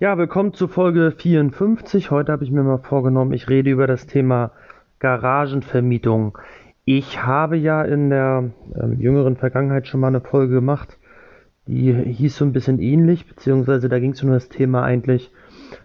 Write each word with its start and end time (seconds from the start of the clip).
Ja, 0.00 0.16
willkommen 0.16 0.54
zu 0.54 0.66
Folge 0.66 1.10
54. 1.10 2.10
Heute 2.10 2.32
habe 2.32 2.42
ich 2.42 2.50
mir 2.50 2.62
mal 2.62 2.78
vorgenommen, 2.78 3.34
ich 3.34 3.50
rede 3.50 3.68
über 3.68 3.86
das 3.86 4.06
Thema 4.06 4.52
Garagenvermietung. 4.98 6.38
Ich 6.86 7.22
habe 7.22 7.58
ja 7.58 7.82
in 7.82 8.08
der 8.08 8.50
ähm, 8.80 8.98
jüngeren 8.98 9.36
Vergangenheit 9.36 9.86
schon 9.86 10.00
mal 10.00 10.06
eine 10.06 10.22
Folge 10.22 10.54
gemacht, 10.54 10.96
die 11.66 11.92
hieß 11.92 12.34
so 12.34 12.46
ein 12.46 12.54
bisschen 12.54 12.80
ähnlich, 12.80 13.28
beziehungsweise 13.28 13.90
da 13.90 13.98
ging 13.98 14.12
es 14.12 14.22
um 14.22 14.30
das 14.30 14.48
Thema 14.48 14.84
eigentlich, 14.84 15.30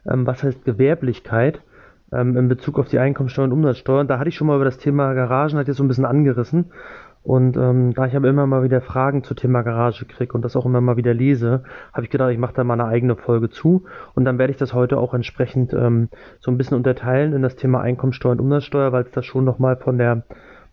ähm, 0.09 0.25
was 0.25 0.43
heißt 0.43 0.63
Gewerblichkeit 0.63 1.59
ähm, 2.13 2.37
in 2.37 2.47
Bezug 2.47 2.79
auf 2.79 2.87
die 2.87 2.99
Einkommensteuer 2.99 3.43
und 3.43 3.51
Umsatzsteuer. 3.51 3.99
Und 3.99 4.09
da 4.09 4.17
hatte 4.17 4.29
ich 4.29 4.35
schon 4.35 4.47
mal 4.47 4.55
über 4.55 4.63
das 4.63 4.77
Thema 4.77 5.13
Garagen 5.13 5.57
halt 5.57 5.67
jetzt 5.67 5.75
so 5.75 5.83
ein 5.83 5.89
bisschen 5.89 6.05
angerissen. 6.05 6.71
Und 7.25 7.57
ähm, 7.57 7.93
da 7.95 8.05
ich 8.05 8.15
aber 8.15 8.29
immer 8.29 8.45
mal 8.45 8.63
wieder 8.63 8.81
Fragen 8.81 9.23
zum 9.23 9.35
Thema 9.35 9.63
Garage 9.63 10.05
kriege 10.05 10.33
und 10.33 10.43
das 10.43 10.55
auch 10.55 10.65
immer 10.65 10.79
mal 10.79 10.95
wieder 10.95 11.13
lese, 11.13 11.63
habe 11.91 12.03
ich 12.05 12.11
gedacht, 12.11 12.31
ich 12.31 12.37
mache 12.37 12.53
da 12.53 12.63
mal 12.63 12.75
eine 12.75 12.85
eigene 12.85 13.15
Folge 13.15 13.49
zu. 13.49 13.85
Und 14.13 14.25
dann 14.25 14.37
werde 14.37 14.51
ich 14.51 14.57
das 14.57 14.75
heute 14.75 14.99
auch 14.99 15.15
entsprechend 15.15 15.73
ähm, 15.73 16.09
so 16.39 16.51
ein 16.51 16.57
bisschen 16.57 16.77
unterteilen 16.77 17.33
in 17.33 17.41
das 17.41 17.55
Thema 17.55 17.81
Einkommensteuer 17.81 18.33
und 18.33 18.41
Umsatzsteuer, 18.41 18.91
weil 18.91 19.03
es 19.03 19.11
da 19.11 19.23
schon 19.23 19.43
nochmal 19.43 19.75
von 19.77 19.97
der 19.97 20.23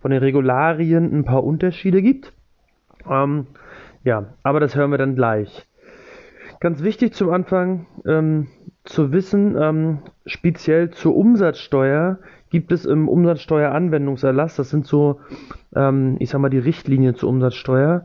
von 0.02 0.10
den 0.10 0.20
Regularien 0.20 1.16
ein 1.16 1.24
paar 1.24 1.42
Unterschiede 1.42 2.02
gibt. 2.02 2.32
Ähm, 3.08 3.46
ja, 4.04 4.34
aber 4.42 4.60
das 4.60 4.76
hören 4.76 4.90
wir 4.90 4.98
dann 4.98 5.14
gleich. 5.14 5.66
Ganz 6.60 6.82
wichtig 6.82 7.14
zum 7.14 7.30
Anfang 7.30 7.86
ähm, 8.06 8.48
zu 8.84 9.12
wissen, 9.12 9.56
ähm, 9.58 9.98
speziell 10.26 10.90
zur 10.90 11.16
Umsatzsteuer 11.16 12.18
gibt 12.52 12.70
es 12.70 12.84
im 12.84 13.08
Umsatzsteueranwendungserlass, 13.08 14.54
das 14.56 14.68
sind 14.68 14.86
so, 14.86 15.20
ähm, 15.74 16.16
ich 16.18 16.28
sag 16.28 16.38
mal, 16.38 16.50
die 16.50 16.58
Richtlinien 16.58 17.14
zur 17.14 17.30
Umsatzsteuer. 17.30 18.04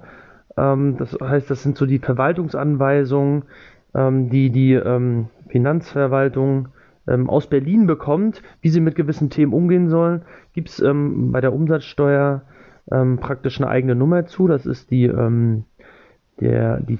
Ähm, 0.55 0.95
das 0.97 1.17
heißt, 1.21 1.51
das 1.51 1.63
sind 1.63 1.77
so 1.77 1.85
die 1.85 1.99
Verwaltungsanweisungen, 1.99 3.43
ähm, 3.93 4.29
die 4.29 4.49
die 4.49 4.71
ähm, 4.71 5.25
Finanzverwaltung 5.49 6.69
ähm, 7.09 7.29
aus 7.29 7.47
Berlin 7.47 7.87
bekommt, 7.87 8.41
wie 8.61 8.69
sie 8.69 8.79
mit 8.79 8.95
gewissen 8.95 9.29
Themen 9.29 9.51
umgehen 9.51 9.89
sollen. 9.89 10.21
Gibt 10.53 10.69
es 10.69 10.79
ähm, 10.79 11.33
bei 11.33 11.41
der 11.41 11.51
Umsatzsteuer 11.53 12.43
praktisch 12.89 13.59
eine 13.59 13.69
eigene 13.69 13.95
Nummer 13.95 14.27
zu. 14.27 14.47
Das 14.47 14.65
ist 14.65 14.91
die, 14.91 15.11
der 16.39 16.79
die 16.79 16.99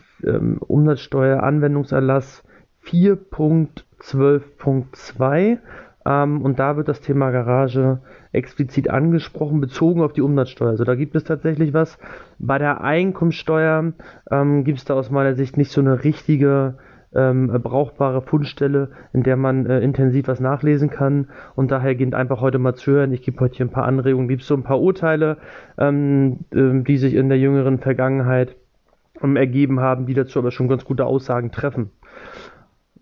Umsatzsteueranwendungserlass 0.59 2.43
4.12.2 2.83 5.59
ähm, 6.07 6.41
und 6.41 6.57
da 6.57 6.77
wird 6.77 6.87
das 6.87 7.01
Thema 7.01 7.31
Garage 7.31 7.99
explizit 8.31 8.89
angesprochen, 8.89 9.59
bezogen 9.59 10.01
auf 10.01 10.13
die 10.13 10.21
Umsatzsteuer. 10.21 10.69
Also 10.69 10.85
da 10.85 10.95
gibt 10.95 11.15
es 11.15 11.25
tatsächlich 11.25 11.73
was. 11.73 11.99
Bei 12.39 12.57
der 12.57 12.81
Einkommensteuer 12.81 13.91
ähm, 14.31 14.63
gibt 14.63 14.77
es 14.77 14.85
da 14.85 14.93
aus 14.93 15.11
meiner 15.11 15.35
Sicht 15.35 15.57
nicht 15.57 15.71
so 15.71 15.81
eine 15.81 16.05
richtige 16.05 16.75
ähm, 17.13 17.47
brauchbare 17.61 18.21
Fundstelle, 18.21 18.91
in 19.11 19.23
der 19.23 19.35
man 19.35 19.65
äh, 19.65 19.79
intensiv 19.79 20.27
was 20.27 20.39
nachlesen 20.39 20.89
kann. 20.89 21.27
Und 21.55 21.71
daher 21.71 21.95
geht 21.95 22.13
einfach 22.13 22.39
heute 22.39 22.59
mal 22.59 22.75
zu 22.75 22.91
hören. 22.91 23.11
Ich 23.11 23.23
gebe 23.23 23.39
heute 23.41 23.57
hier 23.57 23.65
ein 23.65 23.71
paar 23.71 23.85
Anregungen, 23.85 24.29
gibt 24.29 24.43
es 24.43 24.47
so 24.47 24.55
ein 24.55 24.63
paar 24.63 24.79
Urteile, 24.79 25.37
ähm, 25.77 26.45
äh, 26.51 26.83
die 26.83 26.97
sich 26.97 27.15
in 27.15 27.27
der 27.27 27.37
jüngeren 27.37 27.79
Vergangenheit 27.79 28.55
ähm, 29.21 29.35
ergeben 29.35 29.81
haben, 29.81 30.05
die 30.05 30.13
dazu 30.13 30.39
aber 30.39 30.51
schon 30.51 30.69
ganz 30.69 30.85
gute 30.85 31.05
Aussagen 31.05 31.51
treffen. 31.51 31.91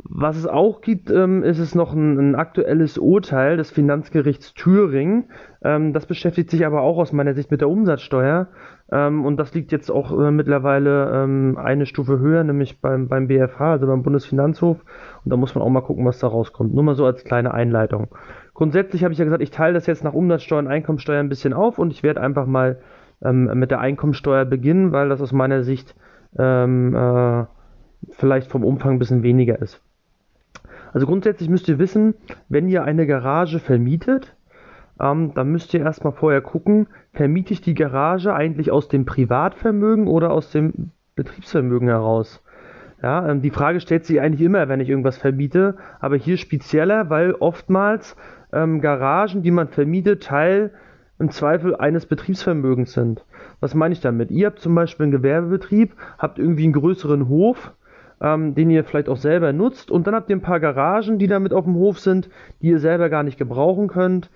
Was 0.08 0.38
es 0.38 0.46
auch 0.46 0.82
gibt, 0.82 1.10
ähm, 1.10 1.42
ist 1.42 1.58
es 1.58 1.74
noch 1.74 1.92
ein, 1.94 2.20
ein, 2.20 2.36
aktuelles 2.36 3.00
Urteil 3.00 3.58
des 3.58 3.72
Finanzgerichts 3.72 4.54
Thüringen. 4.54 5.32
Ähm, 5.64 5.94
das 5.94 6.06
beschäftigt 6.06 6.52
sich 6.52 6.64
aber 6.64 6.82
auch 6.82 7.00
aus 7.00 7.12
meiner 7.12 7.34
Sicht 7.34 7.50
mit 7.50 7.62
der 7.62 7.70
Umsatzsteuer. 7.70 8.50
Ähm, 8.92 9.26
und 9.26 9.38
das 9.38 9.56
liegt 9.56 9.72
jetzt 9.72 9.90
auch 9.90 10.12
äh, 10.12 10.30
mittlerweile 10.30 11.24
ähm, 11.24 11.58
eine 11.58 11.88
Stufe 11.88 12.20
höher, 12.20 12.44
nämlich 12.44 12.82
beim, 12.82 13.08
beim 13.08 13.28
BFH, 13.28 13.72
also 13.72 13.88
beim 13.88 14.04
Bundesfinanzhof. 14.04 14.78
Und 15.24 15.32
da 15.32 15.38
muss 15.38 15.56
man 15.56 15.64
auch 15.64 15.70
mal 15.70 15.82
gucken, 15.82 16.06
was 16.06 16.20
da 16.20 16.28
rauskommt. 16.28 16.72
Nur 16.72 16.84
mal 16.84 16.94
so 16.94 17.06
als 17.06 17.24
kleine 17.24 17.56
Einleitung. 17.56 18.10
Grundsätzlich 18.54 19.04
habe 19.04 19.12
ich 19.12 19.18
ja 19.18 19.26
gesagt, 19.26 19.42
ich 19.42 19.50
teile 19.50 19.74
das 19.74 19.88
jetzt 19.88 20.04
nach 20.04 20.14
Umsatzsteuer 20.14 20.60
und 20.60 20.68
Einkommensteuer 20.68 21.20
ein 21.20 21.30
bisschen 21.30 21.54
auf 21.54 21.80
und 21.80 21.90
ich 21.90 22.04
werde 22.04 22.22
einfach 22.22 22.46
mal 22.46 22.78
ähm, 23.24 23.50
mit 23.56 23.72
der 23.72 23.80
Einkommensteuer 23.80 24.46
beginnen, 24.46 24.92
weil 24.92 25.10
das 25.10 25.20
aus 25.20 25.32
meiner 25.32 25.64
Sicht 25.64 25.96
ähm, 26.38 26.94
äh, 26.94 27.46
vielleicht 28.12 28.52
vom 28.52 28.64
Umfang 28.64 28.94
ein 28.94 29.00
bisschen 29.00 29.24
weniger 29.24 29.60
ist. 29.60 29.85
Also 30.96 31.08
grundsätzlich 31.08 31.50
müsst 31.50 31.68
ihr 31.68 31.78
wissen, 31.78 32.14
wenn 32.48 32.70
ihr 32.70 32.86
eine 32.86 33.06
Garage 33.06 33.60
vermietet, 33.60 34.34
ähm, 34.98 35.34
dann 35.36 35.50
müsst 35.50 35.74
ihr 35.74 35.82
erstmal 35.82 36.14
vorher 36.14 36.40
gucken, 36.40 36.88
vermiete 37.12 37.52
ich 37.52 37.60
die 37.60 37.74
Garage 37.74 38.34
eigentlich 38.34 38.72
aus 38.72 38.88
dem 38.88 39.04
Privatvermögen 39.04 40.08
oder 40.08 40.32
aus 40.32 40.52
dem 40.52 40.92
Betriebsvermögen 41.18 41.90
heraus? 41.90 42.42
Ja, 43.04 43.28
ähm, 43.30 43.42
die 43.42 43.50
Frage 43.50 43.82
stellt 43.82 44.06
sich 44.06 44.22
eigentlich 44.22 44.40
immer, 44.42 44.70
wenn 44.70 44.80
ich 44.80 44.88
irgendwas 44.88 45.18
vermiete, 45.18 45.76
aber 46.00 46.16
hier 46.16 46.38
spezieller, 46.38 47.10
weil 47.10 47.34
oftmals 47.34 48.16
ähm, 48.54 48.80
Garagen, 48.80 49.42
die 49.42 49.52
man 49.52 49.68
vermietet, 49.68 50.24
Teil 50.24 50.72
im 51.20 51.30
Zweifel 51.30 51.76
eines 51.76 52.06
Betriebsvermögens 52.06 52.94
sind. 52.94 53.26
Was 53.60 53.76
meine 53.76 53.92
ich 53.92 54.00
damit? 54.00 54.32
Ihr 54.32 54.48
habt 54.48 54.60
zum 54.60 54.74
Beispiel 54.76 55.04
einen 55.04 55.12
Gewerbebetrieb, 55.12 55.94
habt 56.18 56.40
irgendwie 56.40 56.64
einen 56.64 56.72
größeren 56.72 57.28
Hof, 57.28 57.74
ähm, 58.22 58.56
den 58.56 58.70
ihr 58.70 58.84
vielleicht 58.84 59.10
auch 59.10 59.18
selber 59.18 59.54
nutzt. 59.54 59.92
Und 59.92 60.08
dann 60.08 60.16
habt 60.16 60.30
ihr 60.30 60.36
ein 60.36 60.42
paar 60.42 60.60
Garagen, 60.60 61.20
die 61.20 61.28
damit 61.28 61.54
auf 61.54 61.66
dem 61.66 61.76
Hof 61.76 62.00
sind, 62.00 62.30
die 62.62 62.70
ihr 62.70 62.80
selber 62.80 63.10
gar 63.10 63.24
nicht 63.24 63.38
gebrauchen 63.38 63.88
könnt 63.88 64.30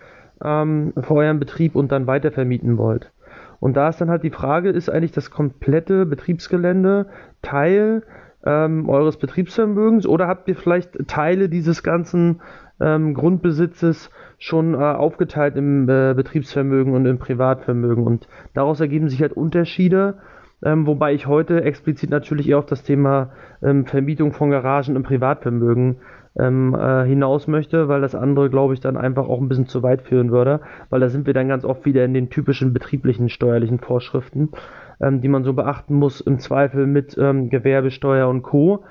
ähm, 0.44 0.94
für 1.00 1.16
euren 1.16 1.40
Betrieb 1.40 1.76
und 1.76 1.92
dann 1.92 2.08
weitervermieten 2.08 2.78
wollt. 2.78 3.12
Und 3.60 3.76
da 3.76 3.90
ist 3.90 4.00
dann 4.00 4.10
halt 4.10 4.24
die 4.24 4.30
Frage, 4.30 4.70
ist 4.70 4.90
eigentlich 4.90 5.12
das 5.12 5.32
komplette 5.32 6.06
Betriebsgelände 6.06 7.08
Teil 7.42 8.04
ähm, 8.46 8.88
eures 8.88 9.18
Betriebsvermögens 9.18 10.08
oder 10.08 10.28
habt 10.28 10.48
ihr 10.48 10.56
vielleicht 10.56 11.08
Teile 11.08 11.50
dieses 11.50 11.84
ganzen 11.84 12.42
ähm, 12.80 13.14
Grundbesitzes 13.14 14.10
schon 14.38 14.74
äh, 14.74 14.78
aufgeteilt 14.78 15.58
im 15.58 15.90
äh, 15.90 16.14
Betriebsvermögen 16.14 16.94
und 16.94 17.06
im 17.06 17.20
Privatvermögen? 17.20 18.06
Und 18.06 18.30
daraus 18.54 18.80
ergeben 18.80 19.10
sich 19.10 19.22
halt 19.22 19.34
Unterschiede 19.34 20.20
ähm, 20.64 20.86
wobei 20.88 21.14
ich 21.14 21.28
heute 21.28 21.64
explizit 21.64 22.10
natürlich 22.10 22.50
eher 22.50 22.60
auf 22.60 22.66
das 22.66 22.84
Thema 22.84 23.32
ähm, 23.62 23.86
Vermietung 23.86 24.34
von 24.34 24.50
Garagen 24.50 24.96
im 24.96 25.04
Privatvermögen 25.04 25.98
ähm, 26.38 26.76
äh, 26.76 27.06
hinaus 27.06 27.48
möchte, 27.48 27.88
weil 27.88 28.02
das 28.02 28.14
andere, 28.14 28.50
glaube 28.50 28.74
ich, 28.74 28.80
dann 28.80 28.98
einfach 28.98 29.28
auch 29.28 29.40
ein 29.40 29.50
bisschen 29.50 29.68
zu 29.68 29.84
weit 29.84 30.02
führen 30.02 30.32
würde, 30.32 30.62
weil 30.90 31.00
da 31.00 31.10
sind 31.10 31.26
wir 31.28 31.34
dann 31.34 31.48
ganz 31.48 31.66
oft 31.66 31.86
wieder 31.86 32.04
in 32.06 32.14
den 32.14 32.30
typischen 32.30 32.74
betrieblichen 32.74 33.30
steuerlichen 33.30 33.80
Vorschriften, 33.80 34.50
ähm, 35.02 35.22
die 35.22 35.28
man 35.28 35.44
so 35.44 35.54
beachten 35.54 35.96
muss, 35.96 36.22
im 36.22 36.40
Zweifel 36.40 36.88
mit 36.88 37.18
ähm, 37.18 37.50
Gewerbesteuer 37.50 38.28
und 38.28 38.42
Co. 38.42 38.84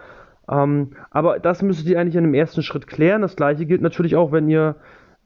Ähm, 0.51 0.93
aber 1.11 1.39
das 1.39 1.63
müsstet 1.63 1.87
ihr 1.89 2.01
eigentlich 2.01 2.17
in 2.17 2.25
dem 2.25 2.35
ersten 2.35 2.63
Schritt 2.63 2.87
klären. 2.87 3.23
Das 3.23 3.37
gleiche 3.37 3.67
gilt 3.67 3.83
natürlich 3.83 4.17
auch, 4.17 4.33
wenn 4.33 4.49
ihr 4.49 4.77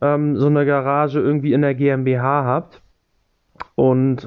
so 0.01 0.09
eine 0.47 0.67
Garage 0.67 1.21
irgendwie 1.21 1.53
in 1.53 1.63
der 1.63 1.77
GmbH 1.77 2.45
habt 2.45 2.83
und 3.77 4.27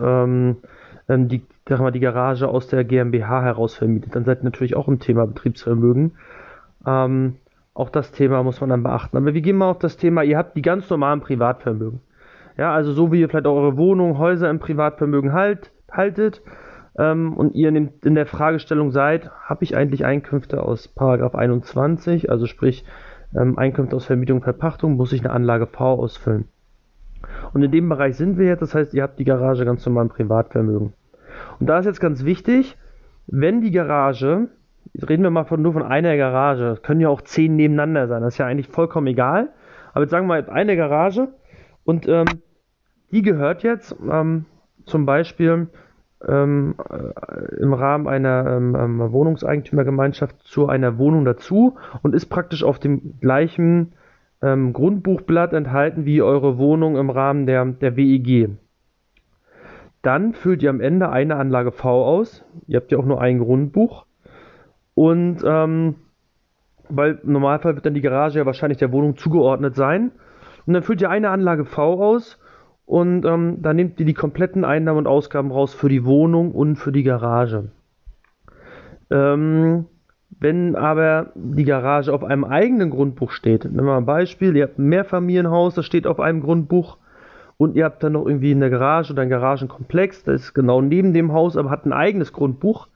die 1.10 1.42
sag 1.68 1.80
mal, 1.80 1.92
die 1.92 2.00
Garage 2.00 2.48
aus 2.48 2.68
der 2.68 2.84
GmbH 2.84 3.42
heraus 3.42 3.76
vermietet, 3.76 4.16
dann 4.16 4.26
seid 4.26 4.42
ihr 4.42 4.46
natürlich 4.46 4.76
auch 4.76 4.88
im 4.88 5.00
Thema 5.00 5.26
Betriebsvermögen. 5.26 6.14
Ähm, 6.86 7.38
auch 7.74 7.90
das 7.90 8.12
Thema 8.12 8.44
muss 8.44 8.62
man 8.62 8.70
dann 8.70 8.84
beachten. 8.84 9.18
Aber 9.18 9.34
wir 9.34 9.42
gehen 9.42 9.58
mal 9.58 9.70
auf 9.70 9.80
das 9.80 9.98
Thema, 9.98 10.24
ihr 10.24 10.38
habt 10.38 10.56
die 10.56 10.62
ganz 10.62 10.90
normalen 10.90 11.22
Privatvermögen. 11.22 12.00
Ja, 12.58 12.74
also 12.74 12.94
so 12.94 13.12
wie 13.12 13.20
ihr 13.20 13.30
vielleicht 13.30 13.48
eure 13.48 13.78
Wohnung, 13.78 14.18
Häuser 14.18 14.50
im 14.50 14.60
Privatvermögen 14.60 15.34
halt, 15.34 15.72
haltet 15.92 16.42
ähm, 16.98 17.34
und 17.34 17.54
ihr 17.54 17.70
in, 17.70 18.16
der 18.16 18.26
Fragestellung 18.26 18.92
seid, 18.92 19.30
habe 19.44 19.64
ich 19.64 19.76
eigentlich 19.76 20.06
Einkünfte 20.06 20.64
aus 20.64 20.88
Paragraph 20.88 21.36
21, 21.36 22.30
also 22.30 22.46
sprich 22.46 22.86
ähm, 23.36 23.58
Einkünfte 23.58 23.96
aus 23.96 24.06
Vermietung 24.06 24.38
und 24.38 24.44
Verpachtung, 24.44 24.96
muss 24.96 25.12
ich 25.12 25.20
eine 25.20 25.32
Anlage 25.32 25.68
V 25.68 25.96
ausfüllen. 25.96 26.48
Und 27.54 27.64
in 27.64 27.72
dem 27.72 27.90
Bereich 27.90 28.16
sind 28.16 28.38
wir 28.38 28.46
jetzt, 28.46 28.62
das 28.62 28.76
heißt, 28.76 28.94
ihr 28.94 29.04
habt 29.04 29.20
die 29.20 29.26
Garage 29.26 29.66
ganz 29.66 29.86
normal 29.86 30.06
im 30.06 30.10
Privatvermögen. 30.10 30.94
Und 31.60 31.68
da 31.68 31.80
ist 31.80 31.86
jetzt 31.86 32.00
ganz 32.00 32.26
wichtig, 32.26 32.78
wenn 33.28 33.62
die 33.62 33.72
Garage, 33.72 34.50
jetzt 34.94 35.10
reden 35.10 35.24
wir 35.24 35.30
mal 35.30 35.46
von, 35.46 35.62
nur 35.62 35.74
von 35.74 35.84
einer 35.84 36.16
Garage, 36.18 36.78
können 36.82 37.02
ja 37.02 37.10
auch 37.10 37.22
zehn 37.22 37.56
nebeneinander 37.56 38.08
sein, 38.08 38.22
das 38.22 38.36
ist 38.36 38.38
ja 38.38 38.46
eigentlich 38.46 38.68
vollkommen 38.68 39.08
egal. 39.08 39.50
Aber 39.94 40.04
jetzt 40.04 40.12
sagen 40.12 40.28
wir 40.28 40.42
mal 40.42 40.50
eine 40.50 40.76
Garage 40.76 41.30
und 41.84 42.08
ähm, 42.08 42.26
die 43.12 43.22
gehört 43.22 43.64
jetzt 43.64 43.96
ähm, 44.12 44.46
zum 44.86 45.06
Beispiel 45.06 45.68
ähm, 46.28 46.76
äh, 46.90 47.62
im 47.62 47.74
Rahmen 47.74 48.08
einer 48.08 48.46
ähm, 48.58 48.76
ähm, 48.76 49.12
Wohnungseigentümergemeinschaft 49.12 50.42
zu 50.44 50.68
einer 50.68 50.98
Wohnung 50.98 51.26
dazu 51.26 51.78
und 52.04 52.16
ist 52.16 52.28
praktisch 52.28 52.64
auf 52.64 52.80
dem 52.80 53.20
gleichen 53.20 53.94
ähm, 54.42 54.74
Grundbuchblatt 54.74 55.54
enthalten 55.54 56.06
wie 56.06 56.22
eure 56.22 56.58
Wohnung 56.58 56.98
im 56.98 57.10
Rahmen 57.10 57.46
der, 57.46 57.66
der 57.66 57.96
WEG. 57.96 58.50
Dann 60.06 60.34
füllt 60.34 60.62
ihr 60.62 60.70
am 60.70 60.82
Ende 60.82 61.10
eine 61.10 61.36
Anlage 61.36 61.72
V 61.72 62.06
aus. 62.06 62.46
Ihr 62.68 62.78
habt 62.78 62.92
ja 62.92 63.00
auch 63.00 63.06
nur 63.06 63.20
ein 63.20 63.40
Grundbuch. 63.40 64.06
Und 64.94 65.38
ähm, 65.44 65.96
weil 66.90 67.20
im 67.24 67.32
Normalfall 67.32 67.74
wird 67.74 67.88
dann 67.88 67.96
die 67.96 68.02
Garage 68.02 68.38
ja 68.38 68.46
wahrscheinlich 68.46 68.78
der 68.78 68.92
Wohnung 68.92 69.18
zugeordnet 69.18 69.74
sein. 69.76 70.12
Und 70.68 70.74
dann 70.74 70.84
füllt 70.84 71.02
ihr 71.02 71.10
eine 71.10 71.32
Anlage 71.32 71.66
V 71.66 72.04
aus 72.04 72.40
und 72.86 73.26
ähm, 73.26 73.64
dann 73.64 73.76
nehmt 73.78 74.00
ihr 74.00 74.06
die 74.06 74.14
kompletten 74.14 74.64
Einnahmen 74.64 75.00
und 75.00 75.08
Ausgaben 75.08 75.52
raus 75.52 75.74
für 75.74 75.90
die 75.90 76.06
Wohnung 76.06 76.52
und 76.52 76.76
für 76.76 76.92
die 76.92 77.02
Garage. 77.04 77.72
Ähm, 79.10 79.86
Wenn 80.40 80.76
aber 80.76 81.32
die 81.34 81.66
Garage 81.66 82.14
auf 82.14 82.24
einem 82.24 82.44
eigenen 82.44 82.92
Grundbuch 82.92 83.32
steht, 83.32 83.66
nehmen 83.66 83.78
wir 83.78 83.84
mal 83.84 83.98
ein 83.98 84.06
Beispiel, 84.06 84.56
ihr 84.56 84.66
habt 84.66 84.78
ein 84.78 84.86
Mehrfamilienhaus, 84.86 85.74
das 85.74 85.86
steht 85.86 86.06
auf 86.06 86.20
einem 86.20 86.42
Grundbuch 86.42 87.00
und 87.58 87.76
ihr 87.76 87.86
habt 87.86 88.04
dann 88.04 88.14
noch 88.14 88.26
irgendwie 88.26 88.52
eine 88.52 88.70
Garage 88.70 89.14
oder 89.14 89.22
einen 89.22 89.32
Garagenkomplex, 89.32 90.24
das 90.24 90.42
ist 90.42 90.54
genau 90.54 90.82
neben 90.82 91.14
dem 91.14 91.32
Haus, 91.34 91.56
aber 91.56 91.70
hat 91.70 91.86
ein 91.86 91.94
eigenes 91.94 92.34
Grundbuch, 92.34 92.88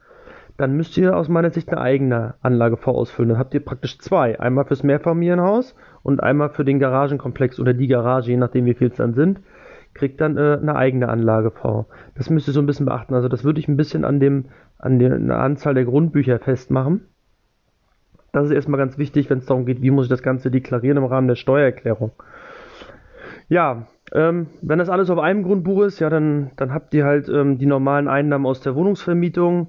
dann 0.60 0.76
müsst 0.76 0.98
ihr 0.98 1.16
aus 1.16 1.30
meiner 1.30 1.50
Sicht 1.50 1.70
eine 1.70 1.80
eigene 1.80 2.34
Anlagefonds 2.42 2.98
ausfüllen. 2.98 3.30
Dann 3.30 3.38
habt 3.38 3.54
ihr 3.54 3.64
praktisch 3.64 3.98
zwei. 3.98 4.38
Einmal 4.38 4.66
fürs 4.66 4.82
Mehrfamilienhaus 4.82 5.74
und 6.02 6.22
einmal 6.22 6.50
für 6.50 6.66
den 6.66 6.78
Garagenkomplex 6.78 7.58
oder 7.58 7.72
die 7.72 7.86
Garage, 7.86 8.30
je 8.30 8.36
nachdem 8.36 8.66
wie 8.66 8.74
viel 8.74 8.88
es 8.88 8.96
dann 8.96 9.14
sind, 9.14 9.40
kriegt 9.94 10.20
dann 10.20 10.36
äh, 10.36 10.58
eine 10.60 10.76
eigene 10.76 11.08
Anlagefonds. 11.08 11.88
Das 12.14 12.28
müsst 12.28 12.46
ihr 12.46 12.52
so 12.52 12.60
ein 12.60 12.66
bisschen 12.66 12.84
beachten. 12.84 13.14
Also 13.14 13.28
das 13.28 13.42
würde 13.42 13.58
ich 13.58 13.68
ein 13.68 13.78
bisschen 13.78 14.04
an 14.04 14.20
dem, 14.20 14.46
an 14.78 14.98
der 14.98 15.38
Anzahl 15.38 15.72
der 15.72 15.86
Grundbücher 15.86 16.38
festmachen. 16.38 17.06
Das 18.32 18.44
ist 18.44 18.52
erstmal 18.52 18.78
ganz 18.78 18.98
wichtig, 18.98 19.30
wenn 19.30 19.38
es 19.38 19.46
darum 19.46 19.64
geht, 19.64 19.80
wie 19.80 19.90
muss 19.90 20.06
ich 20.06 20.10
das 20.10 20.22
Ganze 20.22 20.50
deklarieren 20.50 20.98
im 20.98 21.04
Rahmen 21.04 21.26
der 21.26 21.36
Steuererklärung. 21.36 22.12
Ja, 23.48 23.86
ähm, 24.12 24.46
wenn 24.62 24.78
das 24.78 24.88
alles 24.88 25.10
auf 25.10 25.18
einem 25.18 25.42
Grundbuch 25.42 25.82
ist, 25.82 26.00
ja, 26.00 26.10
dann, 26.10 26.50
dann 26.56 26.72
habt 26.74 26.94
ihr 26.94 27.04
halt 27.04 27.28
ähm, 27.28 27.58
die 27.58 27.66
normalen 27.66 28.08
Einnahmen 28.08 28.46
aus 28.46 28.60
der 28.60 28.74
Wohnungsvermietung, 28.74 29.68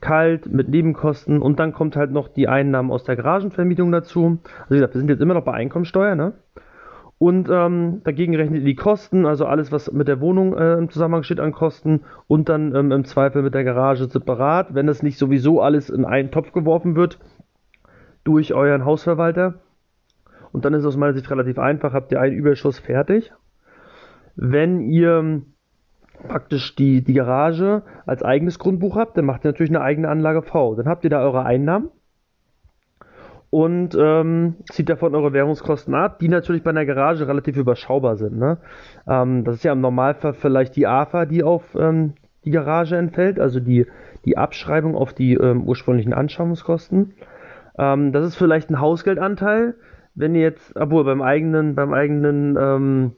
kalt 0.00 0.52
mit 0.52 0.68
Nebenkosten 0.68 1.40
und 1.40 1.60
dann 1.60 1.72
kommt 1.72 1.96
halt 1.96 2.10
noch 2.10 2.28
die 2.28 2.48
Einnahmen 2.48 2.90
aus 2.90 3.04
der 3.04 3.16
Garagenvermietung 3.16 3.92
dazu. 3.92 4.38
Also 4.62 4.70
wie 4.70 4.74
gesagt, 4.74 4.94
wir 4.94 5.00
sind 5.00 5.10
jetzt 5.10 5.20
immer 5.20 5.34
noch 5.34 5.44
bei 5.44 5.52
Einkommensteuer, 5.52 6.16
ne? 6.16 6.32
Und 7.18 7.50
ähm, 7.50 8.00
dagegen 8.02 8.34
rechnet 8.34 8.60
ihr 8.60 8.64
die 8.64 8.74
Kosten, 8.74 9.26
also 9.26 9.44
alles, 9.44 9.70
was 9.70 9.92
mit 9.92 10.08
der 10.08 10.22
Wohnung 10.22 10.56
äh, 10.56 10.72
im 10.74 10.88
Zusammenhang 10.88 11.22
steht 11.22 11.38
an 11.38 11.52
Kosten 11.52 12.00
und 12.28 12.48
dann 12.48 12.74
ähm, 12.74 12.92
im 12.92 13.04
Zweifel 13.04 13.42
mit 13.42 13.52
der 13.52 13.62
Garage 13.62 14.06
separat, 14.06 14.74
wenn 14.74 14.88
es 14.88 15.02
nicht 15.02 15.18
sowieso 15.18 15.60
alles 15.60 15.90
in 15.90 16.06
einen 16.06 16.30
Topf 16.30 16.52
geworfen 16.52 16.96
wird 16.96 17.18
durch 18.24 18.54
euren 18.54 18.86
Hausverwalter. 18.86 19.56
Und 20.52 20.64
dann 20.64 20.74
ist 20.74 20.80
es 20.80 20.86
aus 20.86 20.96
meiner 20.96 21.14
Sicht 21.14 21.30
relativ 21.30 21.58
einfach, 21.58 21.92
habt 21.92 22.12
ihr 22.12 22.20
einen 22.20 22.36
Überschuss 22.36 22.78
fertig. 22.78 23.32
Wenn 24.36 24.80
ihr 24.80 25.42
praktisch 26.26 26.74
die, 26.76 27.02
die 27.02 27.14
Garage 27.14 27.82
als 28.06 28.22
eigenes 28.22 28.58
Grundbuch 28.58 28.96
habt, 28.96 29.16
dann 29.16 29.24
macht 29.24 29.44
ihr 29.44 29.50
natürlich 29.50 29.70
eine 29.70 29.82
eigene 29.82 30.08
Anlage 30.08 30.42
V. 30.42 30.74
Dann 30.74 30.86
habt 30.86 31.04
ihr 31.04 31.10
da 31.10 31.22
eure 31.22 31.44
Einnahmen 31.44 31.90
und 33.50 33.96
ähm, 33.98 34.56
zieht 34.70 34.88
davon 34.88 35.14
eure 35.14 35.32
Währungskosten 35.32 35.94
ab, 35.94 36.20
die 36.20 36.28
natürlich 36.28 36.62
bei 36.62 36.70
einer 36.70 36.86
Garage 36.86 37.26
relativ 37.26 37.56
überschaubar 37.56 38.16
sind. 38.16 38.38
Ne? 38.38 38.58
Ähm, 39.08 39.44
das 39.44 39.56
ist 39.56 39.64
ja 39.64 39.72
im 39.72 39.80
Normalfall 39.80 40.34
vielleicht 40.34 40.76
die 40.76 40.86
AFA, 40.86 41.26
die 41.26 41.42
auf 41.42 41.74
ähm, 41.74 42.14
die 42.44 42.52
Garage 42.52 42.96
entfällt, 42.96 43.38
also 43.40 43.60
die, 43.60 43.86
die 44.24 44.38
Abschreibung 44.38 44.94
auf 44.94 45.12
die 45.12 45.34
ähm, 45.34 45.64
ursprünglichen 45.64 46.14
Anschaffungskosten. 46.14 47.14
Ähm, 47.76 48.12
das 48.12 48.24
ist 48.24 48.36
vielleicht 48.36 48.70
ein 48.70 48.80
Hausgeldanteil, 48.80 49.74
wenn 50.14 50.34
ihr 50.34 50.42
jetzt, 50.42 50.76
obwohl 50.76 51.04
beim 51.04 51.22
eigenen, 51.22 51.74
beim 51.74 51.92
eigenen 51.92 52.56
ähm, 52.58 53.12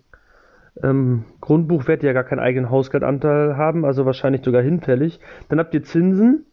ähm, 0.83 1.25
Grundbuch 1.41 1.87
werdet 1.87 2.03
ihr 2.03 2.09
ja 2.09 2.15
gar 2.15 2.25
keinen 2.25 2.41
eigenen 2.41 2.71
Hausgeldanteil 2.71 3.57
haben, 3.57 3.85
also 3.85 4.07
wahrscheinlich 4.07 4.45
sogar 4.45 4.63
hinfällig. 4.63 5.21
Dann 5.49 5.59
habt 5.59 5.75
ihr 5.75 5.83
Zinsen, 5.83 6.47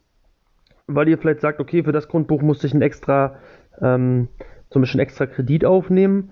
weil 0.88 1.08
ihr 1.08 1.18
vielleicht 1.18 1.42
sagt, 1.42 1.60
okay, 1.60 1.84
für 1.84 1.92
das 1.92 2.08
Grundbuch 2.08 2.42
musste 2.42 2.68
ich 2.68 2.74
einen 2.74 2.82
extra, 2.82 3.36
ähm, 3.82 4.28
zum 4.70 4.82
Beispiel 4.82 5.00
einen 5.00 5.08
extra 5.08 5.26
Kredit 5.26 5.66
aufnehmen. 5.66 6.32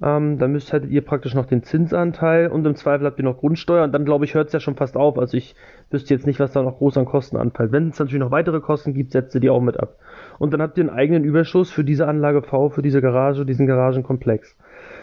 Ähm, 0.00 0.38
dann 0.38 0.52
müsst 0.52 0.72
hättet 0.72 0.90
ihr 0.90 1.04
praktisch 1.04 1.34
noch 1.34 1.46
den 1.46 1.64
Zinsanteil 1.64 2.48
und 2.48 2.64
im 2.64 2.76
Zweifel 2.76 3.04
habt 3.04 3.18
ihr 3.18 3.24
noch 3.24 3.38
Grundsteuer 3.38 3.82
und 3.82 3.92
dann 3.92 4.04
glaube 4.04 4.24
ich 4.24 4.34
hört 4.34 4.46
es 4.46 4.52
ja 4.52 4.60
schon 4.60 4.76
fast 4.76 4.96
auf. 4.96 5.18
Also 5.18 5.36
ich 5.36 5.56
wüsste 5.90 6.14
jetzt 6.14 6.24
nicht, 6.24 6.38
was 6.38 6.52
da 6.52 6.62
noch 6.62 6.78
groß 6.78 6.98
an 6.98 7.04
Kosten 7.04 7.36
anfällt. 7.36 7.72
Wenn 7.72 7.88
es 7.88 7.98
natürlich 7.98 8.20
noch 8.20 8.30
weitere 8.30 8.60
Kosten 8.60 8.94
gibt, 8.94 9.10
setzt 9.10 9.34
ihr 9.34 9.40
die 9.40 9.50
auch 9.50 9.60
mit 9.60 9.80
ab. 9.80 9.96
Und 10.38 10.52
dann 10.52 10.62
habt 10.62 10.78
ihr 10.78 10.84
einen 10.84 10.96
eigenen 10.96 11.24
Überschuss 11.24 11.70
für 11.70 11.84
diese 11.84 12.06
Anlage 12.06 12.42
V, 12.42 12.70
für 12.70 12.82
diese 12.82 13.00
Garage, 13.00 13.44
diesen 13.44 13.66
Garagenkomplex. 13.66 14.56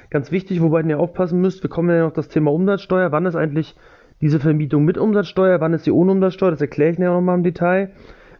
Ganz 0.09 0.31
wichtig, 0.31 0.61
wobei 0.61 0.81
ihr 0.81 0.99
aufpassen 0.99 1.41
müsst, 1.41 1.63
wir 1.63 1.69
kommen 1.69 1.89
ja 1.89 2.03
noch 2.03 2.13
das 2.13 2.29
Thema 2.29 2.51
Umsatzsteuer. 2.51 3.11
Wann 3.11 3.25
ist 3.25 3.35
eigentlich 3.35 3.75
diese 4.21 4.39
Vermietung 4.39 4.85
mit 4.85 4.97
Umsatzsteuer, 4.97 5.59
wann 5.59 5.73
ist 5.73 5.83
sie 5.83 5.91
ohne 5.91 6.11
Umsatzsteuer? 6.11 6.51
Das 6.51 6.61
erkläre 6.61 6.91
ich 6.91 6.97
ja 6.97 7.13
nochmal 7.13 7.37
im 7.37 7.43
Detail. 7.43 7.91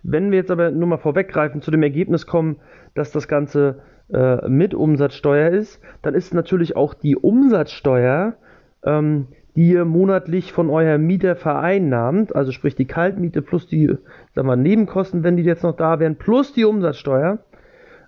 Wenn 0.03 0.31
wir 0.31 0.37
jetzt 0.37 0.51
aber 0.51 0.71
nur 0.71 0.87
mal 0.87 0.97
vorweggreifen, 0.97 1.61
zu 1.61 1.71
dem 1.71 1.83
Ergebnis 1.83 2.27
kommen, 2.27 2.57
dass 2.93 3.11
das 3.11 3.27
Ganze 3.27 3.81
äh, 4.13 4.47
mit 4.47 4.73
Umsatzsteuer 4.73 5.49
ist, 5.49 5.81
dann 6.03 6.13
ist 6.13 6.33
natürlich 6.33 6.75
auch 6.75 6.93
die 6.93 7.15
Umsatzsteuer, 7.15 8.35
ähm, 8.85 9.27
die 9.55 9.69
ihr 9.69 9.85
monatlich 9.85 10.51
von 10.51 10.69
eurem 10.69 11.05
Mieter 11.05 11.35
vereinnahmt, 11.35 12.35
also 12.35 12.51
sprich 12.51 12.75
die 12.75 12.85
Kaltmiete 12.85 13.41
plus 13.41 13.67
die 13.67 13.95
sag 14.33 14.45
mal, 14.45 14.57
Nebenkosten, 14.57 15.23
wenn 15.23 15.37
die 15.37 15.43
jetzt 15.43 15.63
noch 15.63 15.75
da 15.75 15.99
wären, 15.99 16.17
plus 16.17 16.53
die 16.53 16.65
Umsatzsteuer, 16.65 17.39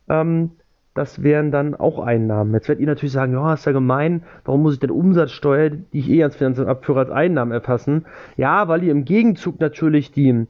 ähm, 0.10 0.52
das 0.94 1.22
wären 1.22 1.52
dann 1.52 1.76
auch 1.76 2.00
Einnahmen. 2.00 2.54
Jetzt 2.56 2.68
werdet 2.68 2.82
ihr 2.82 2.88
natürlich 2.88 3.14
sagen, 3.14 3.34
ja, 3.34 3.54
ist 3.54 3.68
ja 3.68 3.72
gemein, 3.72 4.24
warum 4.46 4.64
muss 4.64 4.74
ich 4.74 4.80
denn 4.80 4.90
Umsatzsteuer, 4.90 5.70
die 5.70 6.00
ich 6.00 6.10
eh 6.10 6.24
ans 6.24 6.36
Finanzamt 6.36 6.68
abführe, 6.68 7.02
als 7.02 7.12
Einnahmen 7.12 7.52
erfassen? 7.52 8.06
Ja, 8.36 8.68
weil 8.68 8.84
ihr 8.84 8.92
im 8.92 9.06
Gegenzug 9.06 9.60
natürlich 9.60 10.12
die, 10.12 10.48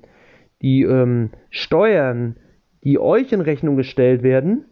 die 0.62 0.84
ähm, 0.84 1.32
Steuern, 1.50 2.38
die 2.86 2.98
euch 2.98 3.34
in 3.34 3.42
Rechnung 3.42 3.76
gestellt 3.76 4.24
werden, 4.24 4.66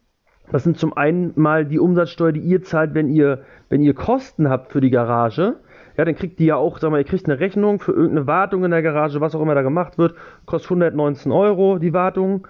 das 0.52 0.64
sind 0.64 0.78
zum 0.78 0.96
einen 0.96 1.34
mal 1.36 1.66
die 1.66 1.80
Umsatzsteuer, 1.80 2.32
die 2.32 2.40
ihr 2.40 2.62
zahlt, 2.62 2.94
wenn 2.94 3.10
ihr, 3.10 3.42
wenn 3.68 3.82
ihr 3.82 3.94
Kosten 3.94 4.50
habt 4.50 4.72
für 4.72 4.80
die 4.80 4.92
Garage. 4.92 5.58
Ja, 5.98 6.06
dann 6.06 6.16
kriegt 6.16 6.40
ihr 6.40 6.48
ja 6.48 6.56
auch, 6.56 6.80
sag 6.80 6.92
mal, 6.92 6.98
ihr 6.98 7.06
kriegt 7.06 7.28
eine 7.28 7.40
Rechnung 7.40 7.80
für 7.80 7.92
irgendeine 7.92 8.28
Wartung 8.28 8.64
in 8.66 8.72
der 8.72 8.82
Garage, 8.82 9.22
was 9.22 9.36
auch 9.36 9.42
immer 9.42 9.56
da 9.56 9.62
gemacht 9.62 9.98
wird, 9.98 10.16
kostet 10.46 10.72
119 10.72 11.32
Euro 11.32 11.78
die 11.80 11.94
Wartung 11.94 12.48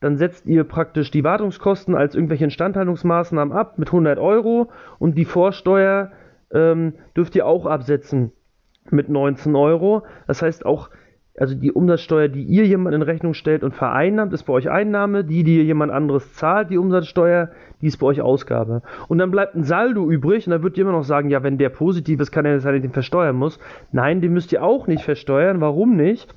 dann 0.00 0.16
setzt 0.16 0.46
ihr 0.46 0.64
praktisch 0.64 1.10
die 1.10 1.24
Wartungskosten 1.24 1.94
als 1.94 2.14
irgendwelche 2.14 2.44
Instandhaltungsmaßnahmen 2.44 3.56
ab 3.56 3.78
mit 3.78 3.88
100 3.88 4.18
Euro 4.18 4.70
und 4.98 5.16
die 5.16 5.24
Vorsteuer 5.24 6.12
ähm, 6.52 6.94
dürft 7.16 7.34
ihr 7.34 7.46
auch 7.46 7.66
absetzen 7.66 8.32
mit 8.90 9.08
19 9.08 9.56
Euro. 9.56 10.04
Das 10.26 10.40
heißt 10.40 10.64
auch, 10.64 10.90
also 11.38 11.54
die 11.54 11.72
Umsatzsteuer, 11.72 12.28
die 12.28 12.42
ihr 12.42 12.64
jemand 12.66 12.94
in 12.94 13.02
Rechnung 13.02 13.34
stellt 13.34 13.62
und 13.62 13.74
vereinnahmt, 13.74 14.32
ist 14.32 14.44
bei 14.44 14.52
euch 14.52 14.70
Einnahme, 14.70 15.24
die, 15.24 15.44
die 15.44 15.62
jemand 15.62 15.92
anderes 15.92 16.32
zahlt, 16.34 16.70
die 16.70 16.78
Umsatzsteuer, 16.78 17.50
die 17.80 17.86
ist 17.86 17.98
bei 17.98 18.06
euch 18.06 18.20
Ausgabe. 18.20 18.82
Und 19.08 19.18
dann 19.18 19.30
bleibt 19.30 19.54
ein 19.54 19.64
Saldo 19.64 20.10
übrig 20.10 20.46
und 20.46 20.52
dann 20.52 20.62
wird 20.62 20.76
ihr 20.76 20.82
immer 20.82 20.92
noch 20.92 21.04
sagen, 21.04 21.30
ja, 21.30 21.42
wenn 21.42 21.58
der 21.58 21.68
positiv 21.68 22.20
ist, 22.20 22.32
kann 22.32 22.44
er 22.44 22.60
sein, 22.60 22.72
dass 22.72 22.76
ich 22.76 22.82
den 22.82 22.92
versteuern 22.92 23.36
muss. 23.36 23.58
Nein, 23.92 24.20
den 24.20 24.32
müsst 24.32 24.52
ihr 24.52 24.62
auch 24.62 24.86
nicht 24.86 25.04
versteuern. 25.04 25.60
Warum 25.60 25.96
nicht? 25.96 26.34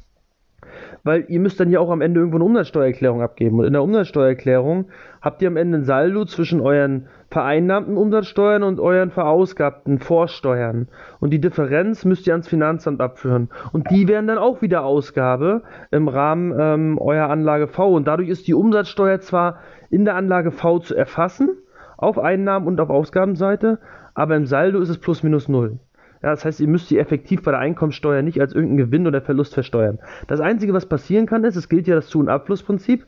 Weil 1.04 1.26
ihr 1.28 1.40
müsst 1.40 1.60
dann 1.60 1.70
ja 1.70 1.80
auch 1.80 1.90
am 1.90 2.02
Ende 2.02 2.20
irgendwo 2.20 2.38
eine 2.38 2.46
Umsatzsteuererklärung 2.46 3.22
abgeben. 3.22 3.60
Und 3.60 3.66
in 3.66 3.74
der 3.74 3.84
Umsatzsteuererklärung 3.84 4.86
habt 5.22 5.42
ihr 5.42 5.48
am 5.48 5.58
Ende 5.58 5.80
ein 5.80 5.84
Saldo 5.84 6.26
zwischen 6.26 6.62
euren 6.62 7.08
vereinnahmten 7.30 7.98
Umsatzsteuern 7.98 8.64
und 8.64 8.80
euren 8.80 9.10
verausgabten 9.10 10.00
Vorsteuern. 10.00 10.88
Und 11.20 11.32
die 11.32 11.40
Differenz 11.40 12.06
müsst 12.06 12.28
ihr 12.28 12.34
ans 12.34 12.48
Finanzamt 12.48 13.02
abführen. 13.02 13.50
Und 13.72 13.90
die 13.90 14.08
wären 14.08 14.28
dann 14.28 14.38
auch 14.38 14.62
wieder 14.62 14.84
Ausgabe 14.84 15.64
im 15.92 16.08
Rahmen 16.08 16.54
ähm, 16.60 16.98
eurer 16.98 17.30
Anlage 17.30 17.68
V. 17.68 17.96
Und 17.96 18.08
dadurch 18.08 18.30
ist 18.30 18.48
die 18.48 18.54
Umsatzsteuer 18.54 19.20
zwar 19.22 19.60
in 19.90 20.06
der 20.06 20.16
Anlage 20.16 20.52
V 20.52 20.80
zu 20.80 20.96
erfassen, 20.96 21.50
auf 21.98 22.18
Einnahmen- 22.18 22.68
und 22.68 22.82
auf 22.82 22.90
Ausgabenseite, 22.90 23.80
aber 24.14 24.36
im 24.36 24.46
Saldo 24.46 24.80
ist 24.80 24.90
es 24.90 24.98
plus 24.98 25.24
minus 25.24 25.48
null. 25.48 25.80
Ja, 26.24 26.30
das 26.30 26.46
heißt, 26.46 26.60
ihr 26.60 26.68
müsst 26.68 26.90
sie 26.90 27.00
effektiv 27.00 27.42
bei 27.42 27.52
der 27.52 27.60
Einkommensteuer 27.60 28.22
nicht 28.22 28.40
als 28.40 28.54
irgendeinen 28.54 28.78
Gewinn 28.78 29.08
oder 29.08 29.22
Verlust 29.22 29.56
versteuern. 29.56 29.98
Das 30.28 30.40
Einzige, 30.40 30.74
was 30.74 30.86
passieren 30.86 31.26
kann, 31.26 31.44
ist, 31.44 31.56
es 31.56 31.68
gilt 31.68 31.88
ja 31.88 31.96
das 31.96 32.08
Zu- 32.08 32.20
und 32.20 32.30
Abflussprinzip. 32.30 33.06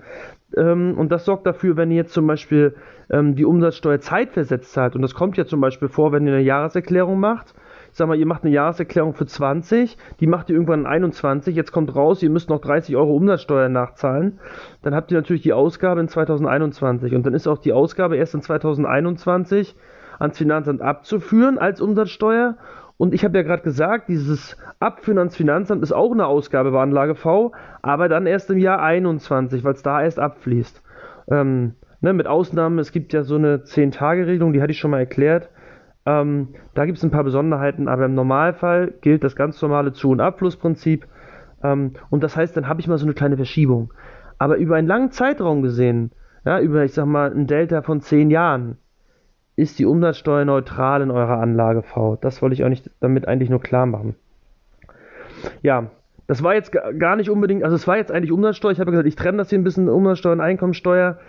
Ähm, 0.58 0.96
und 0.98 1.12
das 1.12 1.26
sorgt 1.26 1.46
dafür, 1.46 1.78
wenn 1.78 1.92
ihr 1.92 1.98
jetzt 1.98 2.14
zum 2.14 2.26
Beispiel 2.26 2.76
ähm, 3.12 3.36
die 3.36 3.46
Umsatzsteuer 3.46 4.00
zeitversetzt 4.00 4.72
zahlt. 4.72 4.96
Und 4.96 5.04
das 5.04 5.14
kommt 5.14 5.38
ja 5.38 5.46
zum 5.46 5.62
Beispiel 5.62 5.90
vor, 5.90 6.12
wenn 6.12 6.26
ihr 6.26 6.34
eine 6.34 6.42
Jahreserklärung 6.42 7.20
macht. 7.20 7.54
Ich 7.92 7.98
sag 7.98 8.08
mal, 8.08 8.18
ihr 8.18 8.26
macht 8.26 8.44
eine 8.44 8.52
Jahreserklärung 8.52 9.14
für 9.14 9.28
20, 9.28 10.00
die 10.20 10.26
macht 10.26 10.50
ihr 10.50 10.56
irgendwann 10.56 10.80
in 10.80 10.86
21, 10.88 11.56
jetzt 11.56 11.72
kommt 11.72 11.96
raus, 11.96 12.24
ihr 12.24 12.32
müsst 12.32 12.50
noch 12.50 12.60
30 12.60 12.96
Euro 12.96 13.16
Umsatzsteuer 13.16 13.70
nachzahlen. 13.70 14.40
Dann 14.82 14.96
habt 14.96 15.12
ihr 15.12 15.18
natürlich 15.18 15.44
die 15.44 15.54
Ausgabe 15.54 16.02
in 16.02 16.08
2021. 16.08 17.14
Und 17.14 17.24
dann 17.24 17.36
ist 17.36 17.48
auch 17.48 17.60
die 17.60 17.72
Ausgabe 17.72 18.18
erst 18.18 18.34
in 18.34 18.42
2021 18.42 19.76
ans 20.18 20.38
Finanzamt 20.40 20.82
abzuführen 20.82 21.60
als 21.60 21.82
Umsatzsteuer 21.82 22.58
und 23.04 23.14
ich 23.14 23.26
habe 23.26 23.38
ja 23.38 23.44
gerade 23.44 23.64
gesagt, 23.64 24.08
dieses 24.08 24.56
Abführen 24.80 25.18
ans 25.18 25.36
Finanzamt 25.36 25.84
ist 25.84 25.92
auch 25.92 26.14
eine 26.14 26.26
Ausgabe 26.26 26.72
bei 26.72 26.82
Anlage 26.82 27.16
V, 27.16 27.52
aber 27.82 28.08
dann 28.08 28.26
erst 28.26 28.50
im 28.50 28.58
Jahr 28.58 28.82
21, 28.82 29.66
weil 29.66 29.74
es 29.74 29.84
da 29.84 30.02
erst 30.02 30.20
abfließt. 30.20 30.82
Ähm, 31.30 31.74
ne, 32.00 32.14
mit 32.14 32.28
Ausnahmen, 32.28 32.80
es 32.80 32.94
gibt 32.94 33.12
ja 33.12 33.24
so 33.24 33.36
eine 33.36 33.58
10-Tage-Regelung, 33.66 34.54
die 34.54 34.62
hatte 34.62 34.72
ich 34.72 34.80
schon 34.80 34.92
mal 34.92 35.00
erklärt. 35.00 35.50
Ähm, 36.06 36.56
da 36.76 36.86
gibt 36.86 36.98
es 36.98 37.04
ein 37.04 37.12
paar 37.12 37.26
Besonderheiten, 37.26 37.90
aber 37.90 38.06
im 38.06 38.16
Normalfall 38.16 38.94
gilt 39.02 39.26
das 39.26 39.36
ganz 39.36 39.62
normale 39.62 39.92
Zu- 39.92 40.12
und 40.12 40.22
Abflussprinzip. 40.22 41.06
Ähm, 41.62 41.96
und 42.10 42.24
das 42.24 42.38
heißt, 42.38 42.56
dann 42.56 42.70
habe 42.70 42.80
ich 42.80 42.88
mal 42.88 42.98
so 42.98 43.06
eine 43.06 43.14
kleine 43.14 43.36
Verschiebung. 43.36 43.92
Aber 44.38 44.56
über 44.56 44.78
einen 44.78 44.88
langen 44.88 45.12
Zeitraum 45.12 45.62
gesehen, 45.62 46.12
ja, 46.46 46.58
über, 46.62 46.86
ich 46.86 46.94
sag 46.94 47.08
mal, 47.08 47.34
ein 47.34 47.48
Delta 47.48 47.82
von 47.82 48.00
10 48.00 48.32
Jahren, 48.32 48.78
ist 49.56 49.80
die 49.80 49.86
Umsatzsteuer 49.86 50.46
neutral 50.46 51.02
in 51.02 51.12
eurer 51.12 51.40
Anlage 51.40 51.84
V. 51.84 52.18
Das 52.20 52.42
wollte 52.42 52.56
ich 52.56 52.64
auch 52.64 52.70
nicht 52.70 52.90
damit 53.00 53.28
eigentlich 53.28 53.50
nur 53.50 53.62
klar 53.62 53.86
machen. 53.86 54.16
Ja, 55.62 55.92
das 56.28 56.42
war 56.42 56.56
jetzt 56.56 56.72
gar 56.72 57.16
nicht 57.16 57.30
unbedingt, 57.30 57.64
also 57.64 57.76
es 57.76 57.88
war 57.88 57.98
jetzt 57.98 58.12
eigentlich 58.12 58.32
Umsatzsteuer. 58.32 58.72
Ich 58.72 58.80
habe 58.80 58.92
gesagt, 58.92 59.08
ich 59.08 59.16
trenne 59.16 59.38
das 59.38 59.50
hier 59.50 59.60
ein 59.60 59.64
bisschen 59.64 59.90
Umsatzsteuer 59.90 60.34
und 60.34 60.42
Einkommensteuer. 60.42 61.20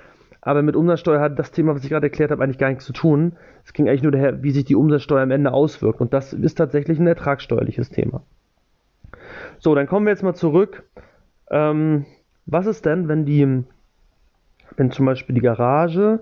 Aber 0.41 0.63
mit 0.63 0.77
Umsatzsteuer 0.77 1.21
hat 1.21 1.39
das 1.39 1.53
Thema, 1.53 1.75
was 1.75 1.83
ich 1.85 1.91
gerade 1.91 2.07
erklärt 2.07 2.31
habe, 2.31 2.43
eigentlich 2.43 2.59
gar 2.59 2.69
nichts 2.69 2.85
zu 2.85 2.93
tun. 2.93 3.33
Es 3.65 3.73
ging 3.73 3.89
eigentlich 3.89 4.03
nur 4.03 4.13
daher, 4.13 4.43
wie 4.43 4.51
sich 4.51 4.65
die 4.65 4.77
Umsatzsteuer 4.77 5.23
am 5.23 5.31
Ende 5.31 5.53
auswirkt. 5.53 6.01
Und 6.01 6.13
das 6.13 6.35
ist 6.35 6.57
tatsächlich 6.57 6.99
ein 6.99 7.07
ertragssteuerliches 7.07 7.91
Thema. 7.91 8.23
So, 9.59 9.75
dann 9.75 9.87
kommen 9.87 10.05
wir 10.07 10.11
jetzt 10.11 10.23
mal 10.23 10.35
zurück. 10.35 10.85
Ähm, 11.51 12.05
was 12.45 12.67
ist 12.67 12.85
denn, 12.85 13.09
wenn 13.09 13.25
die, 13.25 13.65
wenn 14.77 14.91
zum 14.91 15.07
Beispiel 15.07 15.35
die 15.35 15.41
Garage 15.41 16.21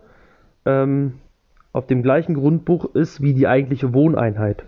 ähm, 0.64 1.14
auf 1.72 1.86
dem 1.86 2.02
gleichen 2.02 2.34
Grundbuch 2.34 2.94
ist 2.94 3.20
wie 3.22 3.34
die 3.34 3.46
eigentliche 3.46 3.94
Wohneinheit? 3.94 4.64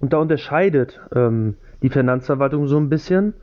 Und 0.00 0.12
da 0.12 0.18
unterscheidet 0.18 1.00
ähm, 1.14 1.56
die 1.82 1.90
Finanzverwaltung 1.90 2.66
so 2.66 2.78
ein 2.78 2.88
bisschen, 2.88 3.34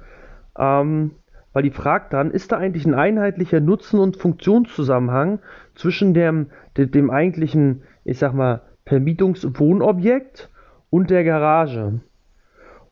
ähm, 0.57 1.11
weil 1.53 1.63
die 1.63 1.71
fragt 1.71 2.13
dann, 2.13 2.31
ist 2.31 2.51
da 2.51 2.57
eigentlich 2.57 2.85
ein 2.85 2.93
einheitlicher 2.93 3.59
Nutzen- 3.59 3.99
und 3.99 4.17
Funktionszusammenhang 4.17 5.39
zwischen 5.75 6.13
dem, 6.13 6.47
dem, 6.77 6.91
dem 6.91 7.09
eigentlichen, 7.09 7.83
ich 8.03 8.19
sag 8.19 8.33
mal, 8.33 8.61
Vermietungswohnobjekt 8.85 10.49
und 10.89 11.09
der 11.09 11.23
Garage? 11.23 12.01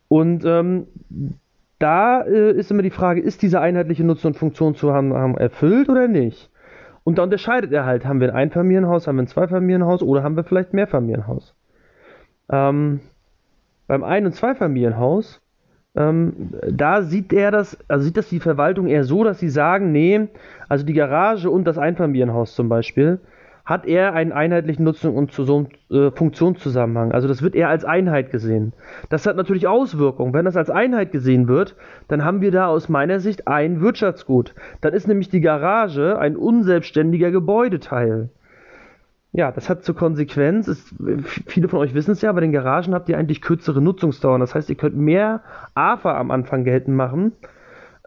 Und 0.08 0.46
ähm, 0.46 0.88
da 1.80 2.22
äh, 2.22 2.52
ist 2.52 2.72
immer 2.72 2.84
die 2.84 2.92
Frage, 2.92 3.22
ist 3.22 3.42
dieser 3.42 3.62
einheitliche 3.62 4.04
Nutzen- 4.04 4.28
und 4.28 4.38
Funktionszusammenhang 4.38 5.38
erfüllt 5.38 5.90
oder 5.90 6.08
nicht? 6.08 6.50
Und 7.06 7.20
da 7.20 7.24
unterscheidet 7.24 7.72
er 7.72 7.86
halt, 7.86 8.04
haben 8.06 8.20
wir 8.20 8.30
ein 8.30 8.36
Einfamilienhaus, 8.36 9.08
haben 9.08 9.18
wir 9.18 9.24
ein 9.24 9.28
Zweifamilienhaus 9.28 10.02
oder 10.02 10.24
haben 10.24 10.36
wir 10.36 10.44
vielleicht 10.44 10.74
ein 10.74 10.78
Mehrfamilienhaus? 10.78 11.54
Ähm, 12.52 13.00
beim 13.86 14.04
Ein- 14.04 14.26
und 14.26 14.34
Zweifamilienhaus, 14.34 15.40
ähm, 15.96 16.50
da 16.68 17.04
sieht 17.04 17.32
er 17.32 17.52
das, 17.52 17.78
also 17.88 18.04
sieht 18.04 18.18
das 18.18 18.30
die 18.30 18.40
Verwaltung 18.40 18.88
eher 18.88 19.04
so, 19.04 19.24
dass 19.24 19.40
sie 19.40 19.50
sagen, 19.50 19.92
nee, 19.92 20.30
also 20.68 20.84
die 20.84 20.94
Garage 20.94 21.52
und 21.52 21.66
das 21.66 21.78
Einfamilienhaus 21.78 22.56
zum 22.56 22.70
Beispiel, 22.70 23.20
hat 23.66 23.88
er 23.88 24.14
einen 24.14 24.32
einheitlichen 24.32 24.84
Nutzung 24.84 25.16
und 25.16 25.32
so 25.32 25.68
äh, 25.90 26.12
Funktionszusammenhang. 26.12 27.12
Also 27.12 27.28
das 27.28 27.42
wird 27.42 27.56
eher 27.56 27.70
als 27.70 27.84
Einheit 27.84 28.30
gesehen. 28.32 28.74
Das 29.10 29.26
hat 29.26 29.36
natürlich 29.36 29.68
Auswirkungen. 29.68 30.34
Wenn 30.34 30.46
das 30.46 30.56
als 30.56 30.70
Einheit 30.70 31.12
gesehen 31.12 31.48
wird, 31.48 31.76
dann 32.08 32.24
haben 32.24 32.42
wir 32.42 32.52
da 32.52 32.68
aus 32.68 32.90
meiner 32.90 33.20
Sicht 33.20 33.48
ein 33.48 33.82
Wirtschaftsgut. 33.82 34.54
Dann 34.82 34.94
ist 34.94 35.08
nämlich 35.08 35.30
die 35.30 35.42
Garage 35.42 36.20
ein 36.20 36.36
unselbstständiger 36.36 37.32
Gebäudeteil. 37.32 38.30
Ja, 39.32 39.52
das 39.52 39.70
hat 39.70 39.84
zur 39.84 39.96
Konsequenz, 39.96 40.70
ist, 40.70 40.96
viele 41.48 41.68
von 41.68 41.80
euch 41.80 41.94
wissen 41.94 42.12
es 42.12 42.22
ja, 42.22 42.32
bei 42.32 42.40
den 42.40 42.54
Garagen 42.54 42.94
habt 42.94 43.10
ihr 43.10 43.18
eigentlich 43.18 43.42
kürzere 43.42 43.82
Nutzungsdauern. 43.82 44.40
Das 44.40 44.56
heißt, 44.56 44.70
ihr 44.70 44.78
könnt 44.78 44.96
mehr 44.96 45.42
AFA 45.74 46.18
am 46.18 46.32
Anfang 46.32 46.64
geltend 46.64 46.96
machen. 46.96 47.34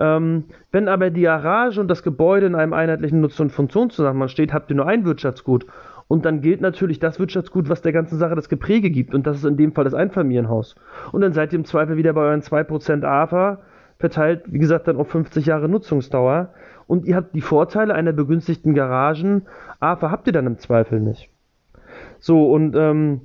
Ähm, 0.00 0.44
wenn 0.70 0.88
aber 0.88 1.10
die 1.10 1.22
Garage 1.22 1.80
und 1.80 1.88
das 1.88 2.02
Gebäude 2.02 2.46
in 2.46 2.54
einem 2.54 2.72
einheitlichen 2.72 3.20
Nutzen- 3.20 3.42
und 3.42 3.50
Funktionszusammenhang 3.50 4.28
steht, 4.28 4.52
habt 4.52 4.70
ihr 4.70 4.76
nur 4.76 4.86
ein 4.86 5.04
Wirtschaftsgut. 5.04 5.66
Und 6.06 6.24
dann 6.24 6.40
gilt 6.40 6.60
natürlich 6.60 7.00
das 7.00 7.18
Wirtschaftsgut, 7.18 7.68
was 7.68 7.82
der 7.82 7.92
ganzen 7.92 8.18
Sache 8.18 8.34
das 8.34 8.48
Gepräge 8.48 8.90
gibt. 8.90 9.14
Und 9.14 9.26
das 9.26 9.38
ist 9.38 9.44
in 9.44 9.56
dem 9.56 9.72
Fall 9.72 9.84
das 9.84 9.94
Einfamilienhaus. 9.94 10.74
Und 11.12 11.20
dann 11.20 11.32
seid 11.32 11.52
ihr 11.52 11.58
im 11.58 11.64
Zweifel 11.64 11.96
wieder 11.96 12.14
bei 12.14 12.22
euren 12.22 12.40
2% 12.40 13.04
AFA, 13.04 13.58
verteilt, 13.98 14.44
wie 14.46 14.58
gesagt, 14.58 14.88
dann 14.88 14.96
auf 14.96 15.10
50 15.10 15.44
Jahre 15.46 15.68
Nutzungsdauer 15.68 16.50
und 16.86 17.04
ihr 17.04 17.16
habt 17.16 17.34
die 17.34 17.40
Vorteile 17.40 17.94
einer 17.94 18.12
begünstigten 18.12 18.74
Garagen, 18.74 19.46
AFA 19.80 20.10
habt 20.10 20.26
ihr 20.26 20.32
dann 20.32 20.46
im 20.46 20.58
Zweifel 20.58 21.00
nicht. 21.00 21.30
So, 22.20 22.50
und 22.50 22.74
ähm, 22.76 23.22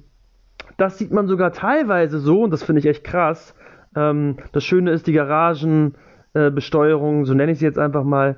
das 0.77 0.98
sieht 0.98 1.12
man 1.12 1.27
sogar 1.27 1.53
teilweise 1.53 2.20
so, 2.20 2.44
und 2.44 2.51
das 2.51 2.63
finde 2.63 2.80
ich 2.80 2.86
echt 2.88 3.03
krass. 3.03 3.56
Ähm, 3.96 4.38
das 4.51 4.63
Schöne 4.63 4.92
ist, 4.92 5.08
die 5.08 5.13
Garagenbesteuerung, 5.13 5.96
äh, 6.34 6.52
so 6.60 7.34
nenne 7.34 7.52
ich 7.52 7.60
sie 7.60 7.66
jetzt 7.66 7.80
einfach 7.80 8.04
mal, 8.04 8.38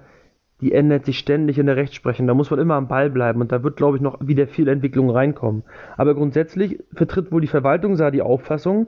die 0.61 0.71
ändert 0.71 1.05
sich 1.05 1.19
ständig 1.19 1.59
in 1.59 1.65
der 1.65 1.75
Rechtsprechung. 1.75 2.27
Da 2.27 2.33
muss 2.33 2.49
man 2.49 2.59
immer 2.59 2.75
am 2.75 2.87
Ball 2.87 3.09
bleiben 3.09 3.41
und 3.41 3.51
da 3.51 3.61
wird, 3.63 3.75
glaube 3.75 3.97
ich, 3.97 4.01
noch 4.01 4.17
wieder 4.21 4.47
viel 4.47 4.67
Entwicklung 4.67 5.09
reinkommen. 5.09 5.63
Aber 5.97 6.15
grundsätzlich 6.15 6.81
vertritt 6.93 7.31
wohl 7.31 7.41
die 7.41 7.47
Verwaltung 7.47 7.95
sah 7.95 8.09
die 8.09 8.21
Auffassung, 8.21 8.87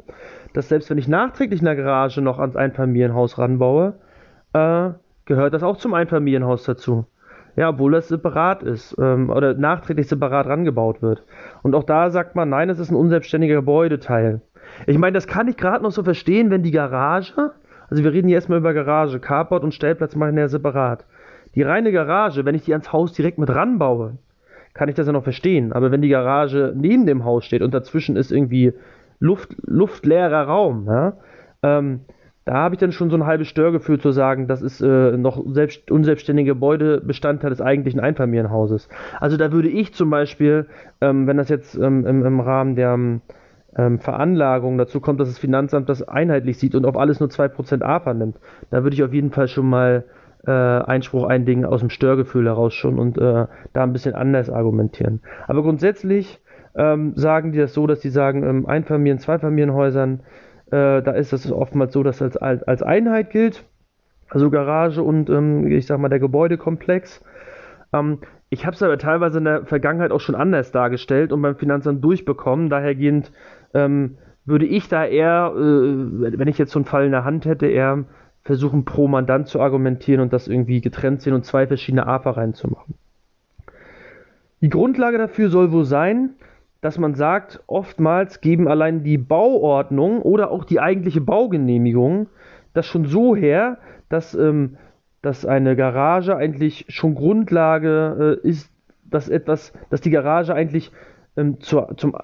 dass 0.53 0.69
selbst 0.69 0.89
wenn 0.89 0.97
ich 0.97 1.07
nachträglich 1.07 1.61
eine 1.61 1.75
Garage 1.75 2.21
noch 2.21 2.39
ans 2.39 2.55
Einfamilienhaus 2.55 3.37
ranbaue, 3.37 3.95
äh, 4.53 4.91
gehört 5.25 5.53
das 5.53 5.63
auch 5.63 5.77
zum 5.77 5.93
Einfamilienhaus 5.93 6.63
dazu. 6.63 7.05
Ja, 7.57 7.69
obwohl 7.69 7.91
das 7.91 8.07
separat 8.07 8.61
ist 8.61 8.95
ähm, 8.99 9.29
oder 9.29 9.55
nachträglich 9.55 10.07
separat 10.07 10.45
rangebaut 10.45 11.01
wird. 11.01 11.23
Und 11.63 11.75
auch 11.75 11.83
da 11.83 12.11
sagt 12.11 12.35
man, 12.35 12.49
nein, 12.49 12.69
es 12.69 12.79
ist 12.79 12.91
ein 12.91 12.95
unselbstständiger 12.95 13.55
Gebäudeteil. 13.55 14.41
Ich 14.85 14.97
meine, 14.97 15.15
das 15.15 15.27
kann 15.27 15.47
ich 15.47 15.57
gerade 15.57 15.83
noch 15.83 15.91
so 15.91 16.03
verstehen, 16.03 16.51
wenn 16.51 16.61
die 16.61 16.71
Garage, 16.71 17.51
also 17.89 18.03
wir 18.03 18.13
reden 18.13 18.27
hier 18.27 18.35
erstmal 18.35 18.59
über 18.59 18.73
Garage, 18.73 19.19
Carport 19.19 19.63
und 19.63 19.73
Stellplatz 19.73 20.15
machen 20.15 20.37
ja 20.37 20.47
separat. 20.47 21.05
Die 21.55 21.63
reine 21.63 21.91
Garage, 21.91 22.45
wenn 22.45 22.55
ich 22.55 22.63
die 22.65 22.73
ans 22.73 22.91
Haus 22.93 23.13
direkt 23.13 23.37
mit 23.37 23.49
ranbaue, 23.49 24.17
kann 24.73 24.89
ich 24.89 24.95
das 24.95 25.07
ja 25.07 25.13
noch 25.13 25.23
verstehen. 25.23 25.73
Aber 25.73 25.91
wenn 25.91 26.01
die 26.01 26.09
Garage 26.09 26.73
neben 26.75 27.05
dem 27.05 27.25
Haus 27.25 27.45
steht 27.45 27.61
und 27.61 27.73
dazwischen 27.73 28.15
ist 28.15 28.31
irgendwie 28.31 28.73
Luft, 29.19 29.55
luftleerer 29.65 30.43
Raum, 30.43 30.85
ja, 30.87 31.13
ähm, 31.63 32.01
da 32.47 32.53
habe 32.53 32.75
ich 32.75 32.79
dann 32.79 32.93
schon 32.93 33.09
so 33.09 33.17
ein 33.17 33.25
halbes 33.25 33.49
Störgefühl 33.49 33.99
zu 33.99 34.11
sagen, 34.11 34.47
das 34.47 34.61
ist 34.61 34.79
äh, 34.79 35.17
noch 35.17 35.43
selbst, 35.47 35.91
unselbstständiger 35.91 36.53
Gebäudebestandteil 36.53 37.49
des 37.49 37.59
eigentlichen 37.59 37.99
Einfamilienhauses. 37.99 38.87
Also 39.19 39.35
da 39.35 39.51
würde 39.51 39.67
ich 39.67 39.93
zum 39.93 40.09
Beispiel, 40.09 40.67
ähm, 41.01 41.27
wenn 41.27 41.35
das 41.35 41.49
jetzt 41.49 41.75
ähm, 41.75 42.05
im, 42.05 42.25
im, 42.25 42.39
Rahmen 42.39 42.77
der 42.77 43.19
ähm, 43.77 43.99
Veranlagung 43.99 44.77
dazu 44.77 44.99
kommt, 44.99 45.19
dass 45.19 45.29
das 45.29 45.37
Finanzamt 45.37 45.87
das 45.89 46.07
einheitlich 46.07 46.57
sieht 46.57 46.75
und 46.75 46.85
auf 46.85 46.97
alles 46.97 47.19
nur 47.19 47.29
2% 47.29 47.83
AFA 47.83 48.13
nimmt, 48.13 48.39
da 48.69 48.83
würde 48.83 48.95
ich 48.95 49.03
auf 49.03 49.13
jeden 49.13 49.31
Fall 49.31 49.47
schon 49.47 49.69
mal 49.69 50.05
äh, 50.45 50.51
Einspruch 50.51 51.25
einlegen 51.25 51.65
aus 51.65 51.81
dem 51.81 51.89
Störgefühl 51.89 52.45
heraus 52.45 52.73
schon 52.73 52.99
und 52.99 53.17
äh, 53.17 53.47
da 53.73 53.83
ein 53.83 53.93
bisschen 53.93 54.15
anders 54.15 54.49
argumentieren. 54.49 55.21
Aber 55.47 55.61
grundsätzlich 55.61 56.41
ähm, 56.75 57.13
sagen 57.15 57.51
die 57.51 57.59
das 57.59 57.73
so, 57.73 57.87
dass 57.87 57.99
die 57.99 58.09
sagen, 58.09 58.43
ähm, 58.43 58.65
Einfamilien-, 58.65 59.19
Zweifamilienhäusern, 59.19 60.21
äh, 60.67 61.01
da 61.01 61.11
ist 61.11 61.33
es 61.33 61.51
oftmals 61.51 61.93
so, 61.93 62.03
dass 62.03 62.21
es 62.21 62.37
als, 62.37 62.63
als 62.63 62.81
Einheit 62.81 63.29
gilt. 63.29 63.63
Also 64.29 64.49
Garage 64.49 65.01
und 65.01 65.29
ähm, 65.29 65.67
ich 65.71 65.85
sag 65.85 65.99
mal 65.99 66.09
der 66.09 66.19
Gebäudekomplex. 66.19 67.23
Ähm, 67.93 68.19
ich 68.49 68.65
habe 68.65 68.75
es 68.75 68.83
aber 68.83 68.97
teilweise 68.97 69.39
in 69.39 69.45
der 69.45 69.65
Vergangenheit 69.65 70.11
auch 70.11 70.19
schon 70.19 70.35
anders 70.35 70.71
dargestellt 70.71 71.31
und 71.31 71.41
beim 71.41 71.55
Finanzamt 71.55 72.03
durchbekommen. 72.03 72.69
Dahergehend 72.69 73.31
ähm, 73.73 74.17
würde 74.45 74.65
ich 74.65 74.87
da 74.87 75.05
eher, 75.05 75.53
äh, 75.55 75.59
wenn 75.59 76.47
ich 76.47 76.57
jetzt 76.57 76.71
so 76.71 76.79
einen 76.79 76.85
Fall 76.85 77.05
in 77.05 77.11
der 77.11 77.25
Hand 77.25 77.45
hätte, 77.45 77.67
eher 77.67 78.05
versuchen, 78.43 78.85
pro 78.85 79.07
Mandant 79.07 79.47
zu 79.47 79.59
argumentieren 79.59 80.21
und 80.21 80.31
das 80.31 80.47
irgendwie 80.47 80.81
getrennt 80.81 81.21
sehen 81.21 81.33
und 81.33 81.45
zwei 81.45 81.67
verschiedene 81.67 82.07
AFA 82.07 82.31
reinzumachen. 82.31 82.95
Die 84.61 84.69
Grundlage 84.69 85.17
dafür 85.17 85.49
soll 85.49 85.71
wohl 85.71 85.85
sein, 85.85 86.31
dass 86.81 86.97
man 86.97 87.15
sagt, 87.15 87.61
oftmals 87.67 88.39
geben 88.39 88.67
allein 88.67 89.03
die 89.03 89.17
Bauordnung 89.17 90.21
oder 90.21 90.51
auch 90.51 90.63
die 90.63 90.79
eigentliche 90.79 91.21
Baugenehmigung 91.21 92.27
das 92.73 92.85
schon 92.85 93.05
so 93.05 93.35
her, 93.35 93.79
dass, 94.07 94.33
ähm, 94.35 94.77
dass 95.21 95.45
eine 95.45 95.75
Garage 95.75 96.35
eigentlich 96.35 96.85
schon 96.89 97.15
Grundlage 97.15 98.39
äh, 98.43 98.47
ist, 98.47 98.71
dass 99.03 99.29
etwas, 99.29 99.73
dass 99.89 100.01
die 100.01 100.11
Garage 100.11 100.53
eigentlich 100.53 100.91
ähm, 101.35 101.59
zur, 101.59 101.97
zum 101.97 102.15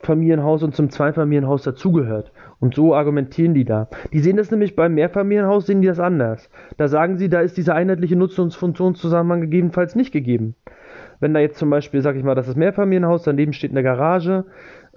Einfamilienhaus 0.00 0.62
und 0.62 0.74
zum 0.74 0.90
Zweifamilienhaus 0.90 1.62
dazugehört. 1.62 2.32
Und 2.58 2.74
so 2.74 2.94
argumentieren 2.94 3.54
die 3.54 3.64
da. 3.64 3.88
Die 4.12 4.20
sehen 4.20 4.36
das 4.36 4.50
nämlich 4.50 4.74
beim 4.74 4.94
Mehrfamilienhaus, 4.94 5.66
sehen 5.66 5.82
die 5.82 5.88
das 5.88 6.00
anders. 6.00 6.50
Da 6.78 6.88
sagen 6.88 7.18
sie, 7.18 7.28
da 7.28 7.40
ist 7.40 7.56
dieser 7.56 7.74
einheitliche 7.74 8.16
Nutzungsfunktionszusammenhang 8.16 9.42
gegebenenfalls 9.42 9.94
nicht 9.94 10.12
gegeben. 10.12 10.54
Wenn 11.20 11.34
da 11.34 11.40
jetzt 11.40 11.58
zum 11.58 11.68
Beispiel, 11.68 12.00
sag 12.00 12.16
ich 12.16 12.24
mal, 12.24 12.34
das 12.34 12.48
ist 12.48 12.56
Mehrfamilienhaus, 12.56 13.24
daneben 13.24 13.52
steht 13.52 13.72
eine 13.72 13.82
Garage, 13.82 14.46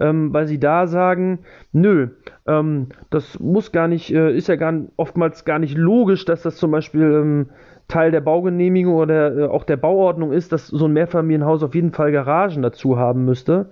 ähm, 0.00 0.32
weil 0.32 0.46
sie 0.46 0.58
da 0.58 0.86
sagen, 0.86 1.40
nö, 1.72 2.08
ähm, 2.46 2.88
das 3.10 3.38
muss 3.38 3.72
gar 3.72 3.88
nicht, 3.88 4.12
äh, 4.12 4.34
ist 4.34 4.48
ja 4.48 4.56
gar, 4.56 4.72
oftmals 4.96 5.44
gar 5.44 5.58
nicht 5.58 5.76
logisch, 5.76 6.24
dass 6.24 6.42
das 6.42 6.56
zum 6.56 6.70
Beispiel 6.70 7.02
ähm, 7.02 7.46
Teil 7.88 8.10
der 8.10 8.22
Baugenehmigung 8.22 8.94
oder 8.94 9.36
äh, 9.36 9.44
auch 9.44 9.64
der 9.64 9.76
Bauordnung 9.76 10.32
ist, 10.32 10.52
dass 10.52 10.68
so 10.68 10.86
ein 10.86 10.92
Mehrfamilienhaus 10.92 11.62
auf 11.62 11.74
jeden 11.74 11.92
Fall 11.92 12.12
Garagen 12.12 12.62
dazu 12.62 12.98
haben 12.98 13.26
müsste. 13.26 13.70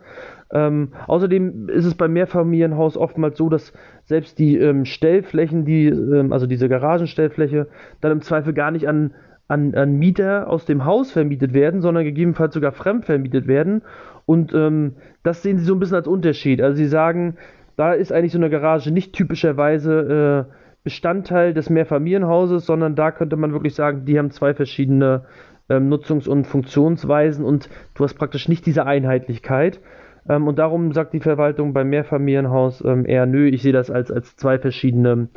Ähm, 0.53 0.93
außerdem 1.07 1.69
ist 1.69 1.87
es 1.87 1.95
beim 1.95 2.13
Mehrfamilienhaus 2.13 2.97
oftmals 2.97 3.39
so, 3.39 3.49
dass 3.49 3.73
selbst 4.05 4.39
die 4.39 4.59
ähm, 4.59 4.85
Stellflächen, 4.85 5.65
die, 5.65 5.87
ähm, 5.87 6.33
also 6.33 6.47
diese 6.47 6.69
Garagenstellfläche, 6.69 7.69
dann 8.01 8.13
im 8.13 8.21
Zweifel 8.21 8.53
gar 8.53 8.71
nicht 8.71 8.87
an 8.87 9.13
an, 9.49 9.75
an 9.75 9.99
Mieter 9.99 10.49
aus 10.49 10.65
dem 10.65 10.87
Haus 10.87 11.13
vermietet 11.13 11.53
werden, 11.53 11.83
sondern 11.83 12.05
gegebenenfalls 12.05 12.55
sogar 12.55 12.73
fremd 12.73 13.05
vermietet 13.05 13.47
werden. 13.47 13.83
Und 14.25 14.55
ähm, 14.55 14.95
das 15.23 15.43
sehen 15.43 15.59
sie 15.59 15.65
so 15.65 15.75
ein 15.75 15.79
bisschen 15.79 15.97
als 15.97 16.09
Unterschied. 16.09 16.63
Also 16.63 16.77
sie 16.77 16.87
sagen, 16.87 17.37
da 17.77 17.93
ist 17.93 18.13
eigentlich 18.13 18.33
so 18.33 18.39
eine 18.39 18.51
Garage 18.51 18.91
nicht 18.91 19.13
typischerweise 19.13 20.49
äh, 20.49 20.53
Bestandteil 20.85 21.55
des 21.55 21.71
Mehrfamilienhauses, 21.71 22.65
sondern 22.65 22.95
da 22.95 23.11
könnte 23.11 23.37
man 23.37 23.53
wirklich 23.53 23.75
sagen, 23.75 24.05
die 24.05 24.19
haben 24.19 24.31
zwei 24.31 24.55
verschiedene 24.55 25.27
ähm, 25.69 25.89
Nutzungs- 25.93 26.29
und 26.29 26.47
Funktionsweisen 26.47 27.45
und 27.45 27.69
du 27.95 28.05
hast 28.05 28.15
praktisch 28.15 28.49
nicht 28.49 28.65
diese 28.67 28.87
Einheitlichkeit. 28.87 29.81
Ähm, 30.29 30.47
und 30.49 30.59
darum 30.59 30.93
sagt 30.93 31.13
die 31.13 31.21
Verwaltung 31.21 31.73
beim 31.73 31.89
Mehrfamilienhaus 31.91 32.85
ähm, 32.85 33.07
eher, 33.07 33.27
nö, 33.27 33.47
ich 33.47 33.63
sehe 33.63 33.73
das 33.73 33.91
als, 33.91 34.11
als 34.11 34.37
zwei 34.37 34.59
verschiedene 34.59 35.29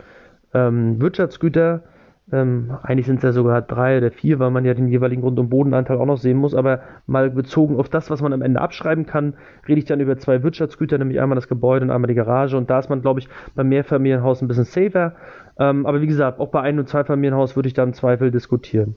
ähm, 0.53 1.01
Wirtschaftsgüter. 1.01 1.83
Ähm, 2.31 2.75
eigentlich 2.81 3.05
sind 3.05 3.17
es 3.17 3.23
ja 3.23 3.31
sogar 3.31 3.61
drei 3.61 3.99
oder 3.99 4.09
vier, 4.09 4.39
weil 4.39 4.49
man 4.49 4.65
ja 4.65 4.73
den 4.73 4.87
jeweiligen 4.87 5.21
Grund- 5.21 5.37
und 5.37 5.49
Bodenanteil 5.49 5.97
auch 5.97 6.05
noch 6.07 6.17
sehen 6.17 6.37
muss. 6.37 6.55
Aber 6.55 6.81
mal 7.05 7.29
bezogen 7.29 7.77
auf 7.77 7.87
das, 7.87 8.09
was 8.09 8.21
man 8.21 8.33
am 8.33 8.41
Ende 8.41 8.61
abschreiben 8.61 9.05
kann, 9.05 9.35
rede 9.67 9.79
ich 9.79 9.85
dann 9.85 9.99
über 9.99 10.17
zwei 10.17 10.41
Wirtschaftsgüter, 10.41 10.97
nämlich 10.97 11.21
einmal 11.21 11.35
das 11.35 11.47
Gebäude 11.47 11.85
und 11.85 11.91
einmal 11.91 12.07
die 12.07 12.15
Garage. 12.15 12.57
Und 12.57 12.69
da 12.69 12.79
ist 12.79 12.89
man, 12.89 13.01
glaube 13.01 13.19
ich, 13.19 13.29
beim 13.53 13.69
Mehrfamilienhaus 13.69 14.41
ein 14.41 14.47
bisschen 14.47 14.63
safer. 14.63 15.15
Ähm, 15.59 15.85
aber 15.85 16.01
wie 16.01 16.07
gesagt, 16.07 16.39
auch 16.39 16.49
bei 16.49 16.61
Ein- 16.61 16.79
und 16.79 16.89
Zweifamilienhaus 16.89 17.55
würde 17.55 17.67
ich 17.67 17.73
da 17.73 17.83
im 17.83 17.93
Zweifel 17.93 18.31
diskutieren. 18.31 18.95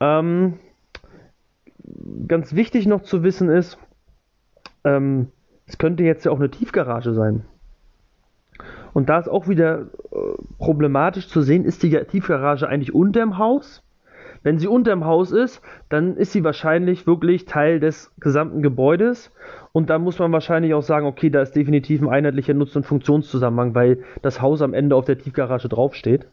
Ähm, 0.00 0.54
ganz 2.26 2.54
wichtig 2.54 2.86
noch 2.86 3.02
zu 3.02 3.22
wissen 3.22 3.50
ist, 3.50 3.78
ähm, 4.84 5.28
es 5.66 5.78
könnte 5.78 6.02
jetzt 6.02 6.24
ja 6.24 6.32
auch 6.32 6.38
eine 6.38 6.50
Tiefgarage 6.50 7.12
sein. 7.14 7.44
Und 8.92 9.08
da 9.08 9.18
ist 9.18 9.28
auch 9.28 9.48
wieder 9.48 9.82
äh, 10.10 10.16
problematisch 10.58 11.28
zu 11.28 11.42
sehen, 11.42 11.64
ist 11.64 11.82
die 11.82 11.90
Tiefgarage 11.90 12.68
eigentlich 12.68 12.94
unter 12.94 13.20
dem 13.20 13.38
Haus? 13.38 13.84
Wenn 14.42 14.58
sie 14.58 14.68
unter 14.68 14.90
dem 14.90 15.04
Haus 15.04 15.32
ist, 15.32 15.60
dann 15.90 16.16
ist 16.16 16.32
sie 16.32 16.44
wahrscheinlich 16.44 17.06
wirklich 17.06 17.44
Teil 17.44 17.78
des 17.78 18.10
gesamten 18.18 18.62
Gebäudes. 18.62 19.30
Und 19.72 19.90
da 19.90 19.98
muss 19.98 20.18
man 20.18 20.32
wahrscheinlich 20.32 20.72
auch 20.72 20.82
sagen, 20.82 21.06
okay, 21.06 21.28
da 21.28 21.42
ist 21.42 21.54
definitiv 21.54 22.00
ein 22.00 22.08
einheitlicher 22.08 22.54
Nutzen- 22.54 22.78
und 22.78 22.86
Funktionszusammenhang, 22.86 23.74
weil 23.74 24.02
das 24.22 24.40
Haus 24.40 24.62
am 24.62 24.72
Ende 24.72 24.96
auf 24.96 25.04
der 25.04 25.18
Tiefgarage 25.18 25.68
draufsteht. 25.68 26.26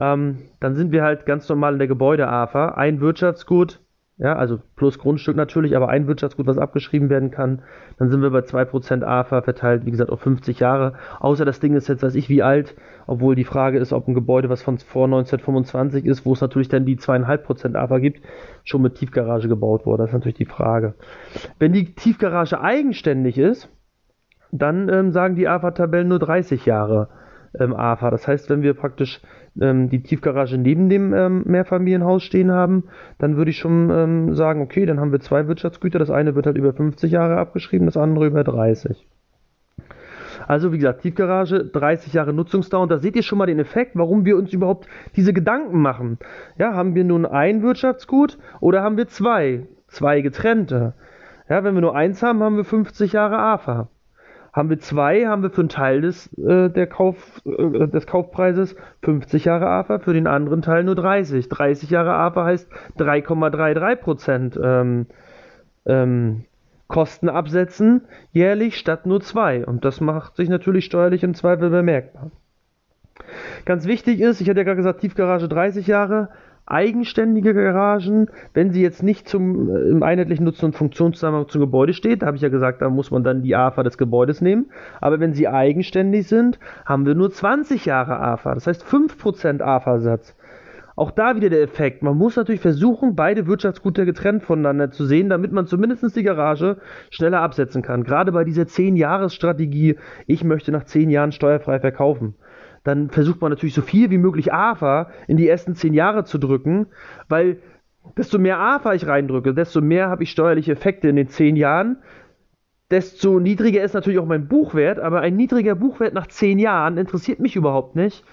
Ähm, 0.00 0.38
dann 0.58 0.74
sind 0.74 0.92
wir 0.92 1.04
halt 1.04 1.24
ganz 1.24 1.48
normal 1.48 1.74
in 1.74 1.78
der 1.78 1.88
Gebäude-AFA. 1.88 2.70
Ein 2.70 3.00
Wirtschaftsgut, 3.00 3.80
ja, 4.20 4.36
also 4.36 4.58
plus 4.76 4.98
Grundstück 4.98 5.34
natürlich, 5.34 5.74
aber 5.74 5.88
ein 5.88 6.06
Wirtschaftsgut, 6.06 6.46
was 6.46 6.58
abgeschrieben 6.58 7.08
werden 7.08 7.30
kann, 7.30 7.62
dann 7.98 8.10
sind 8.10 8.20
wir 8.20 8.28
bei 8.28 8.40
2% 8.40 9.02
AFA 9.02 9.40
verteilt, 9.40 9.86
wie 9.86 9.90
gesagt, 9.90 10.10
auf 10.10 10.20
50 10.20 10.60
Jahre. 10.60 10.92
Außer 11.20 11.46
das 11.46 11.58
Ding 11.58 11.74
ist 11.74 11.88
jetzt, 11.88 12.02
weiß 12.02 12.14
ich, 12.14 12.28
wie 12.28 12.42
alt, 12.42 12.76
obwohl 13.06 13.34
die 13.34 13.44
Frage 13.44 13.78
ist, 13.78 13.94
ob 13.94 14.06
ein 14.06 14.14
Gebäude, 14.14 14.50
was 14.50 14.62
von 14.62 14.76
vor 14.76 15.06
1925 15.06 16.04
ist, 16.04 16.26
wo 16.26 16.34
es 16.34 16.42
natürlich 16.42 16.68
dann 16.68 16.84
die 16.84 16.98
2,5% 16.98 17.74
AFA 17.76 17.98
gibt, 17.98 18.20
schon 18.62 18.82
mit 18.82 18.96
Tiefgarage 18.96 19.48
gebaut 19.48 19.86
wurde. 19.86 20.02
Das 20.02 20.10
ist 20.10 20.14
natürlich 20.14 20.36
die 20.36 20.44
Frage. 20.44 20.94
Wenn 21.58 21.72
die 21.72 21.94
Tiefgarage 21.94 22.60
eigenständig 22.60 23.38
ist, 23.38 23.70
dann 24.52 24.90
ähm, 24.90 25.12
sagen 25.12 25.34
die 25.34 25.48
AFA-Tabellen 25.48 26.08
nur 26.08 26.18
30 26.18 26.66
Jahre 26.66 27.08
ähm, 27.58 27.74
AFA. 27.74 28.10
Das 28.10 28.28
heißt, 28.28 28.50
wenn 28.50 28.60
wir 28.60 28.74
praktisch 28.74 29.22
ähm, 29.60 29.88
die 29.88 30.02
Tiefgarage 30.02 30.58
neben 30.58 30.88
dem 30.88 31.14
ähm, 31.14 31.42
Mehrfamilienhaus 31.46 32.22
stehen 32.22 32.50
haben, 32.50 32.84
dann 33.18 33.36
würde 33.36 33.50
ich 33.50 33.58
schon 33.58 33.90
ähm, 33.90 34.34
sagen, 34.34 34.60
okay, 34.60 34.86
dann 34.86 35.00
haben 35.00 35.12
wir 35.12 35.20
zwei 35.20 35.48
Wirtschaftsgüter. 35.48 35.98
Das 35.98 36.10
eine 36.10 36.34
wird 36.34 36.46
halt 36.46 36.56
über 36.56 36.72
50 36.72 37.10
Jahre 37.10 37.38
abgeschrieben, 37.38 37.86
das 37.86 37.96
andere 37.96 38.26
über 38.26 38.44
30. 38.44 39.06
Also 40.46 40.72
wie 40.72 40.78
gesagt, 40.78 41.02
Tiefgarage, 41.02 41.64
30 41.64 42.12
Jahre 42.12 42.32
Nutzungsdauer. 42.32 42.82
Und 42.82 42.90
da 42.90 42.98
seht 42.98 43.16
ihr 43.16 43.22
schon 43.22 43.38
mal 43.38 43.46
den 43.46 43.58
Effekt, 43.58 43.92
warum 43.94 44.24
wir 44.24 44.36
uns 44.36 44.52
überhaupt 44.52 44.86
diese 45.16 45.32
Gedanken 45.32 45.80
machen. 45.80 46.18
Ja, 46.56 46.74
haben 46.74 46.94
wir 46.94 47.04
nun 47.04 47.26
ein 47.26 47.62
Wirtschaftsgut 47.62 48.38
oder 48.60 48.82
haben 48.82 48.96
wir 48.96 49.08
zwei? 49.08 49.66
Zwei 49.88 50.20
getrennte. 50.20 50.94
Ja, 51.48 51.64
wenn 51.64 51.74
wir 51.74 51.80
nur 51.80 51.96
eins 51.96 52.22
haben, 52.22 52.42
haben 52.42 52.56
wir 52.56 52.64
50 52.64 53.12
Jahre 53.12 53.38
AFA. 53.38 53.88
Haben 54.52 54.70
wir 54.70 54.78
zwei, 54.80 55.26
haben 55.26 55.42
wir 55.42 55.50
für 55.50 55.60
einen 55.60 55.68
Teil 55.68 56.00
des, 56.00 56.32
äh, 56.38 56.70
der 56.70 56.86
Kauf, 56.86 57.40
äh, 57.44 57.86
des 57.86 58.06
Kaufpreises 58.06 58.74
50 59.02 59.44
Jahre 59.44 59.68
AFA, 59.68 60.00
für 60.00 60.12
den 60.12 60.26
anderen 60.26 60.62
Teil 60.62 60.84
nur 60.84 60.96
30. 60.96 61.48
30 61.48 61.90
Jahre 61.90 62.14
AFA 62.14 62.44
heißt 62.44 62.68
3,33 62.98 63.96
Prozent 63.96 64.60
ähm, 64.62 65.06
ähm, 65.86 66.44
Kosten 66.88 67.28
absetzen 67.28 68.02
jährlich 68.32 68.76
statt 68.76 69.06
nur 69.06 69.20
zwei. 69.20 69.64
Und 69.64 69.84
das 69.84 70.00
macht 70.00 70.36
sich 70.36 70.48
natürlich 70.48 70.84
steuerlich 70.84 71.22
im 71.22 71.34
Zweifel 71.34 71.70
bemerkbar. 71.70 72.32
Ganz 73.64 73.86
wichtig 73.86 74.20
ist, 74.20 74.40
ich 74.40 74.48
hatte 74.48 74.60
ja 74.60 74.64
gerade 74.64 74.76
gesagt, 74.76 75.00
Tiefgarage 75.00 75.48
30 75.48 75.86
Jahre, 75.86 76.30
eigenständige 76.70 77.54
Garagen, 77.54 78.28
wenn 78.54 78.70
sie 78.70 78.82
jetzt 78.82 79.02
nicht 79.02 79.28
zum, 79.28 79.68
äh, 79.68 79.90
im 79.90 80.02
einheitlichen 80.02 80.44
Nutzen- 80.44 80.66
und 80.66 80.76
Funktionszusammenhang 80.76 81.48
zum 81.48 81.60
Gebäude 81.60 81.92
steht, 81.92 82.22
da 82.22 82.26
habe 82.26 82.36
ich 82.36 82.42
ja 82.42 82.48
gesagt, 82.48 82.82
da 82.82 82.88
muss 82.88 83.10
man 83.10 83.24
dann 83.24 83.42
die 83.42 83.56
AFA 83.56 83.82
des 83.82 83.98
Gebäudes 83.98 84.40
nehmen, 84.40 84.70
aber 85.00 85.20
wenn 85.20 85.34
sie 85.34 85.48
eigenständig 85.48 86.28
sind, 86.28 86.58
haben 86.84 87.06
wir 87.06 87.14
nur 87.14 87.30
20 87.30 87.86
Jahre 87.86 88.18
AFA, 88.20 88.54
das 88.54 88.66
heißt 88.66 88.84
5% 88.84 89.62
AFA-Satz. 89.62 90.36
Auch 90.96 91.12
da 91.12 91.34
wieder 91.34 91.48
der 91.48 91.62
Effekt. 91.62 92.02
Man 92.02 92.18
muss 92.18 92.36
natürlich 92.36 92.60
versuchen, 92.60 93.16
beide 93.16 93.46
Wirtschaftsgüter 93.46 94.04
getrennt 94.04 94.42
voneinander 94.42 94.90
zu 94.90 95.06
sehen, 95.06 95.30
damit 95.30 95.50
man 95.50 95.66
zumindest 95.66 96.14
die 96.14 96.22
Garage 96.22 96.76
schneller 97.08 97.40
absetzen 97.40 97.80
kann. 97.80 98.04
Gerade 98.04 98.32
bei 98.32 98.44
dieser 98.44 98.64
10-Jahres-Strategie, 98.64 99.96
ich 100.26 100.44
möchte 100.44 100.72
nach 100.72 100.84
10 100.84 101.08
Jahren 101.08 101.32
steuerfrei 101.32 101.80
verkaufen 101.80 102.34
dann 102.90 103.10
versucht 103.10 103.40
man 103.40 103.50
natürlich 103.50 103.74
so 103.74 103.82
viel 103.82 104.10
wie 104.10 104.18
möglich 104.18 104.52
AFA 104.52 105.10
in 105.28 105.36
die 105.36 105.48
ersten 105.48 105.74
zehn 105.74 105.94
Jahre 105.94 106.24
zu 106.24 106.38
drücken, 106.38 106.86
weil 107.28 107.58
desto 108.16 108.38
mehr 108.38 108.58
AFA 108.58 108.94
ich 108.94 109.06
reindrücke, 109.06 109.54
desto 109.54 109.80
mehr 109.80 110.08
habe 110.08 110.24
ich 110.24 110.30
steuerliche 110.30 110.72
Effekte 110.72 111.08
in 111.08 111.16
den 111.16 111.28
zehn 111.28 111.56
Jahren, 111.56 111.98
desto 112.90 113.38
niedriger 113.38 113.84
ist 113.84 113.94
natürlich 113.94 114.18
auch 114.18 114.26
mein 114.26 114.48
Buchwert, 114.48 114.98
aber 114.98 115.20
ein 115.20 115.36
niedriger 115.36 115.76
Buchwert 115.76 116.14
nach 116.14 116.26
zehn 116.26 116.58
Jahren 116.58 116.98
interessiert 116.98 117.38
mich 117.38 117.54
überhaupt 117.54 117.94
nicht, 117.94 118.24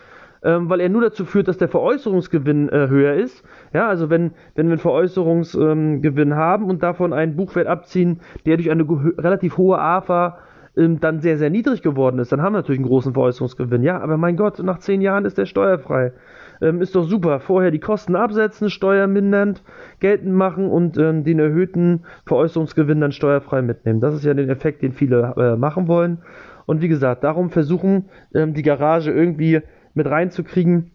ähm, 0.43 0.70
weil 0.70 0.80
er 0.82 0.89
nur 0.89 1.02
dazu 1.02 1.26
führt, 1.26 1.48
dass 1.48 1.60
der 1.60 1.67
Veräußerungsgewinn 1.67 2.70
äh, 2.70 2.88
höher 2.88 3.13
ist. 3.13 3.43
Ja, 3.74 3.88
also 3.88 4.10
wenn, 4.10 4.32
wenn 4.56 4.67
wir 4.67 4.74
einen 4.74 4.80
Veräußerungsgewinn 4.80 6.32
ähm, 6.32 6.36
haben 6.36 6.65
und 6.65 6.82
davon 6.82 7.13
einen 7.13 7.36
Buchwert 7.36 7.67
abziehen, 7.67 8.22
der 8.48 8.58
durch 8.58 8.72
eine 8.72 8.84
relativ 9.20 9.58
hohe 9.58 9.78
AFA 9.78 10.39
ähm, 10.78 11.00
dann 11.00 11.20
sehr, 11.20 11.38
sehr 11.38 11.50
niedrig 11.50 11.82
geworden 11.82 12.20
ist, 12.20 12.32
dann 12.32 12.42
haben 12.42 12.54
wir 12.54 12.60
natürlich 12.60 12.80
einen 12.80 12.88
großen 12.88 13.13
Veräußerungsgewinn. 13.13 13.84
Ja, 13.84 14.00
aber 14.00 14.18
mein 14.18 14.38
Gott, 14.38 14.60
nach 14.60 14.80
zehn 14.80 15.02
Jahren 15.02 15.26
ist 15.26 15.38
der 15.38 15.46
steuerfrei. 15.46 16.13
Ähm, 16.62 16.82
ist 16.82 16.96
doch 16.96 17.04
super. 17.04 17.40
Vorher 17.40 17.72
die 17.72 17.80
Kosten 17.80 18.16
absetzen, 18.16 18.70
steuermindernd 18.70 19.63
geltend 20.00 20.34
machen 20.34 20.70
und 20.70 20.98
ähm, 20.98 21.24
den 21.24 21.40
erhöhten 21.40 22.06
Veräußerungsgewinn 22.26 23.02
dann 23.02 23.12
steuerfrei 23.12 23.62
mitnehmen. 23.62 24.00
Das 24.00 24.13
ist 24.13 24.24
ja 24.24 24.34
der 24.34 24.48
Effekt, 24.50 24.82
den 24.82 24.94
viele 24.94 25.34
äh, 25.38 25.56
machen 25.56 25.88
wollen. 25.88 26.20
Und 26.66 26.82
wie 26.82 26.88
gesagt, 26.88 27.24
darum 27.24 27.50
versuchen, 27.50 28.10
ähm, 28.34 28.54
die 28.54 28.63
Garage 28.63 29.12
irgendwie 29.12 29.62
mit 29.94 30.08
reinzukriegen 30.08 30.92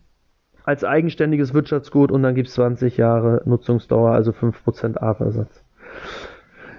als 0.64 0.85
eigenständiges 0.85 1.55
Wirtschaftsgut 1.55 2.12
und 2.12 2.23
dann 2.23 2.35
gibt 2.35 2.49
es 2.49 2.55
20 2.55 2.97
Jahre 2.97 3.42
Nutzungsdauer, 3.47 4.12
also 4.12 4.31
5% 4.31 4.97
AFA-Satz. 4.99 5.64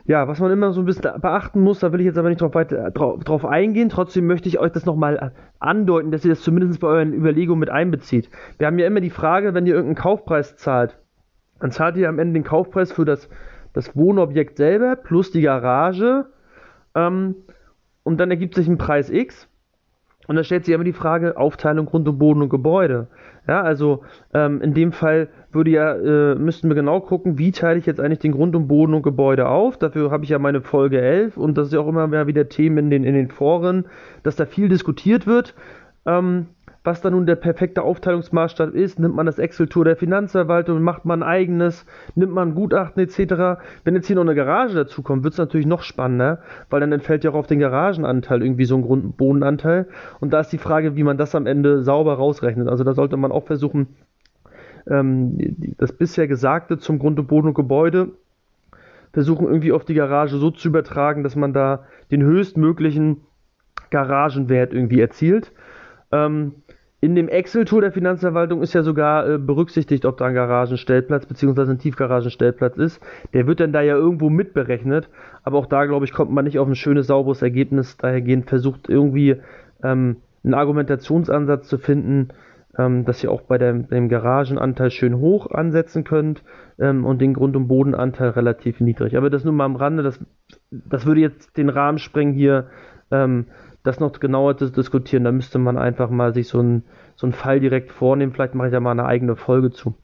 Ja, 0.05 0.27
was 0.27 0.39
man 0.39 0.51
immer 0.51 0.73
so 0.73 0.81
ein 0.81 0.85
bisschen 0.85 1.21
beachten 1.21 1.61
muss, 1.61 1.79
da 1.79 1.93
will 1.93 2.01
ich 2.01 2.05
jetzt 2.05 2.17
aber 2.17 2.27
nicht 2.27 2.41
drauf, 2.41 2.55
weiter, 2.55 2.91
drauf, 2.91 3.23
drauf 3.23 3.45
eingehen. 3.45 3.87
Trotzdem 3.87 4.27
möchte 4.27 4.49
ich 4.49 4.59
euch 4.59 4.73
das 4.73 4.85
nochmal 4.85 5.31
andeuten, 5.59 6.11
dass 6.11 6.25
ihr 6.25 6.31
das 6.31 6.41
zumindest 6.41 6.81
bei 6.81 6.87
euren 6.87 7.13
Überlegungen 7.13 7.61
mit 7.61 7.69
einbezieht. 7.69 8.29
Wir 8.57 8.67
haben 8.67 8.79
ja 8.79 8.87
immer 8.87 8.99
die 8.99 9.09
Frage, 9.09 9.53
wenn 9.53 9.65
ihr 9.65 9.75
irgendeinen 9.75 10.03
Kaufpreis 10.03 10.57
zahlt, 10.57 10.97
dann 11.59 11.71
zahlt 11.71 11.95
ihr 11.95 12.09
am 12.09 12.19
Ende 12.19 12.33
den 12.33 12.43
Kaufpreis 12.43 12.91
für 12.91 13.05
das, 13.05 13.29
das 13.71 13.95
Wohnobjekt 13.95 14.57
selber 14.57 14.97
plus 14.97 15.31
die 15.31 15.41
Garage 15.41 16.25
ähm, 16.95 17.35
und 18.03 18.17
dann 18.17 18.29
ergibt 18.29 18.55
sich 18.55 18.67
ein 18.67 18.77
Preis 18.77 19.09
X. 19.09 19.47
Und 20.27 20.35
da 20.35 20.43
stellt 20.43 20.65
sich 20.65 20.73
immer 20.73 20.83
die 20.83 20.93
Frage, 20.93 21.37
Aufteilung 21.37 21.85
Grund 21.85 22.07
und 22.07 22.17
Boden 22.17 22.41
und 22.41 22.49
Gebäude. 22.49 23.07
Ja, 23.47 23.61
also 23.61 24.03
ähm, 24.33 24.61
in 24.61 24.73
dem 24.73 24.91
Fall 24.91 25.27
würde 25.51 25.71
ja, 25.71 25.93
äh, 25.95 26.35
müssten 26.35 26.69
wir 26.69 26.75
genau 26.75 27.01
gucken, 27.01 27.37
wie 27.37 27.51
teile 27.51 27.77
ich 27.77 27.85
jetzt 27.85 27.99
eigentlich 27.99 28.19
den 28.19 28.31
Grund 28.31 28.55
und 28.55 28.67
Boden 28.67 28.93
und 28.93 29.03
Gebäude 29.03 29.47
auf. 29.47 29.77
Dafür 29.77 30.11
habe 30.11 30.23
ich 30.23 30.29
ja 30.29 30.39
meine 30.39 30.61
Folge 30.61 31.01
11 31.01 31.37
und 31.37 31.57
das 31.57 31.67
ist 31.67 31.73
ja 31.73 31.79
auch 31.81 31.87
immer 31.87 32.27
wieder 32.27 32.47
Themen 32.47 32.77
in 32.77 32.89
den, 32.89 33.03
in 33.03 33.15
den 33.15 33.29
Foren, 33.29 33.85
dass 34.23 34.35
da 34.37 34.45
viel 34.45 34.69
diskutiert 34.69 35.27
wird. 35.27 35.55
Ähm, 36.05 36.47
was 36.83 37.01
da 37.01 37.09
nun 37.09 37.25
der 37.25 37.35
perfekte 37.35 37.81
Aufteilungsmaßstab 37.81 38.73
ist. 38.73 38.99
Nimmt 38.99 39.15
man 39.15 39.25
das 39.25 39.39
Excel-Tour 39.39 39.85
der 39.85 39.95
Finanzverwaltung, 39.95 40.81
macht 40.81 41.05
man 41.05 41.23
ein 41.23 41.29
eigenes, 41.29 41.85
nimmt 42.15 42.33
man 42.33 42.55
Gutachten 42.55 43.01
etc. 43.01 43.61
Wenn 43.83 43.95
jetzt 43.95 44.07
hier 44.07 44.17
noch 44.17 44.23
eine 44.23 44.35
Garage 44.35 44.75
dazu 44.75 45.01
kommt, 45.01 45.23
wird 45.23 45.33
es 45.33 45.37
natürlich 45.37 45.65
noch 45.65 45.81
spannender, 45.81 46.39
weil 46.69 46.81
dann 46.81 46.91
entfällt 46.91 47.23
ja 47.23 47.31
auch 47.31 47.35
auf 47.35 47.47
den 47.47 47.59
Garagenanteil 47.59 48.43
irgendwie 48.43 48.65
so 48.65 48.75
ein 48.75 48.81
Grundbodenanteil. 48.81 49.87
Und 50.19 50.33
da 50.33 50.41
ist 50.41 50.49
die 50.49 50.57
Frage, 50.57 50.95
wie 50.95 51.03
man 51.03 51.17
das 51.17 51.35
am 51.35 51.47
Ende 51.47 51.83
sauber 51.83 52.15
rausrechnet. 52.15 52.67
Also 52.67 52.83
da 52.83 52.93
sollte 52.93 53.15
man 53.15 53.31
auch 53.31 53.45
versuchen, 53.45 53.95
ähm, 54.87 55.37
das 55.77 55.93
bisher 55.93 56.27
Gesagte 56.27 56.77
zum 56.77 56.99
Grund 56.99 57.17
und 57.19 57.27
Boden 57.27 57.47
und 57.47 57.53
Gebäude 57.53 58.11
versuchen 59.13 59.45
irgendwie 59.45 59.71
auf 59.71 59.85
die 59.85 59.93
Garage 59.93 60.37
so 60.37 60.51
zu 60.51 60.67
übertragen, 60.67 61.23
dass 61.23 61.35
man 61.35 61.53
da 61.53 61.85
den 62.11 62.23
höchstmöglichen 62.23 63.21
Garagenwert 63.91 64.73
irgendwie 64.73 64.99
erzielt. 64.99 65.51
Ähm, 66.13 66.53
in 67.01 67.15
dem 67.15 67.27
Excel-Tool 67.27 67.81
der 67.81 67.91
Finanzverwaltung 67.91 68.61
ist 68.61 68.73
ja 68.73 68.81
sogar 68.81 69.27
äh, 69.27 69.37
berücksichtigt, 69.37 70.05
ob 70.05 70.15
da 70.15 70.27
ein 70.27 70.33
Garagenstellplatz 70.35 71.25
bzw. 71.25 71.71
ein 71.71 71.79
Tiefgaragenstellplatz 71.79 72.77
ist. 72.77 73.01
Der 73.33 73.45
wird 73.45 73.59
dann 73.59 73.73
da 73.73 73.81
ja 73.81 73.95
irgendwo 73.95 74.29
mitberechnet, 74.29 75.09
aber 75.43 75.57
auch 75.57 75.65
da, 75.65 75.85
glaube 75.85 76.05
ich, 76.05 76.13
kommt 76.13 76.31
man 76.31 76.45
nicht 76.45 76.59
auf 76.59 76.67
ein 76.67 76.75
schönes, 76.75 77.07
sauberes 77.07 77.41
Ergebnis. 77.41 77.97
Dahergehend 77.97 78.47
versucht 78.47 78.87
irgendwie 78.87 79.41
ähm, 79.83 80.17
einen 80.45 80.53
Argumentationsansatz 80.53 81.67
zu 81.67 81.77
finden, 81.77 82.29
ähm, 82.77 83.03
dass 83.03 83.21
ihr 83.21 83.31
auch 83.31 83.41
bei 83.41 83.57
dem, 83.57 83.89
dem, 83.89 84.07
Garagenanteil 84.07 84.89
schön 84.89 85.17
hoch 85.17 85.51
ansetzen 85.51 86.05
könnt 86.05 86.41
ähm, 86.79 87.03
und 87.03 87.19
den 87.19 87.33
Grund- 87.33 87.57
und 87.57 87.67
Bodenanteil 87.67 88.29
relativ 88.29 88.79
niedrig. 88.79 89.17
Aber 89.17 89.29
das 89.29 89.43
nur 89.43 89.53
mal 89.53 89.65
am 89.65 89.75
Rande, 89.75 90.03
das, 90.03 90.19
das 90.71 91.05
würde 91.05 91.19
jetzt 91.19 91.57
den 91.57 91.67
Rahmen 91.67 91.97
sprengen 91.97 92.33
hier 92.33 92.67
ähm, 93.11 93.47
das 93.83 93.99
noch 93.99 94.19
genauer 94.19 94.57
zu 94.57 94.71
diskutieren, 94.71 95.25
da 95.25 95.31
müsste 95.31 95.59
man 95.59 95.77
einfach 95.77 96.09
mal 96.09 96.33
sich 96.33 96.47
so 96.47 96.59
einen 96.59 96.83
so 97.15 97.29
Fall 97.31 97.59
direkt 97.59 97.91
vornehmen. 97.91 98.31
Vielleicht 98.31 98.55
mache 98.55 98.67
ich 98.67 98.73
da 98.73 98.79
mal 98.79 98.91
eine 98.91 99.05
eigene 99.05 99.35
Folge 99.35 99.71
zu. 99.71 99.95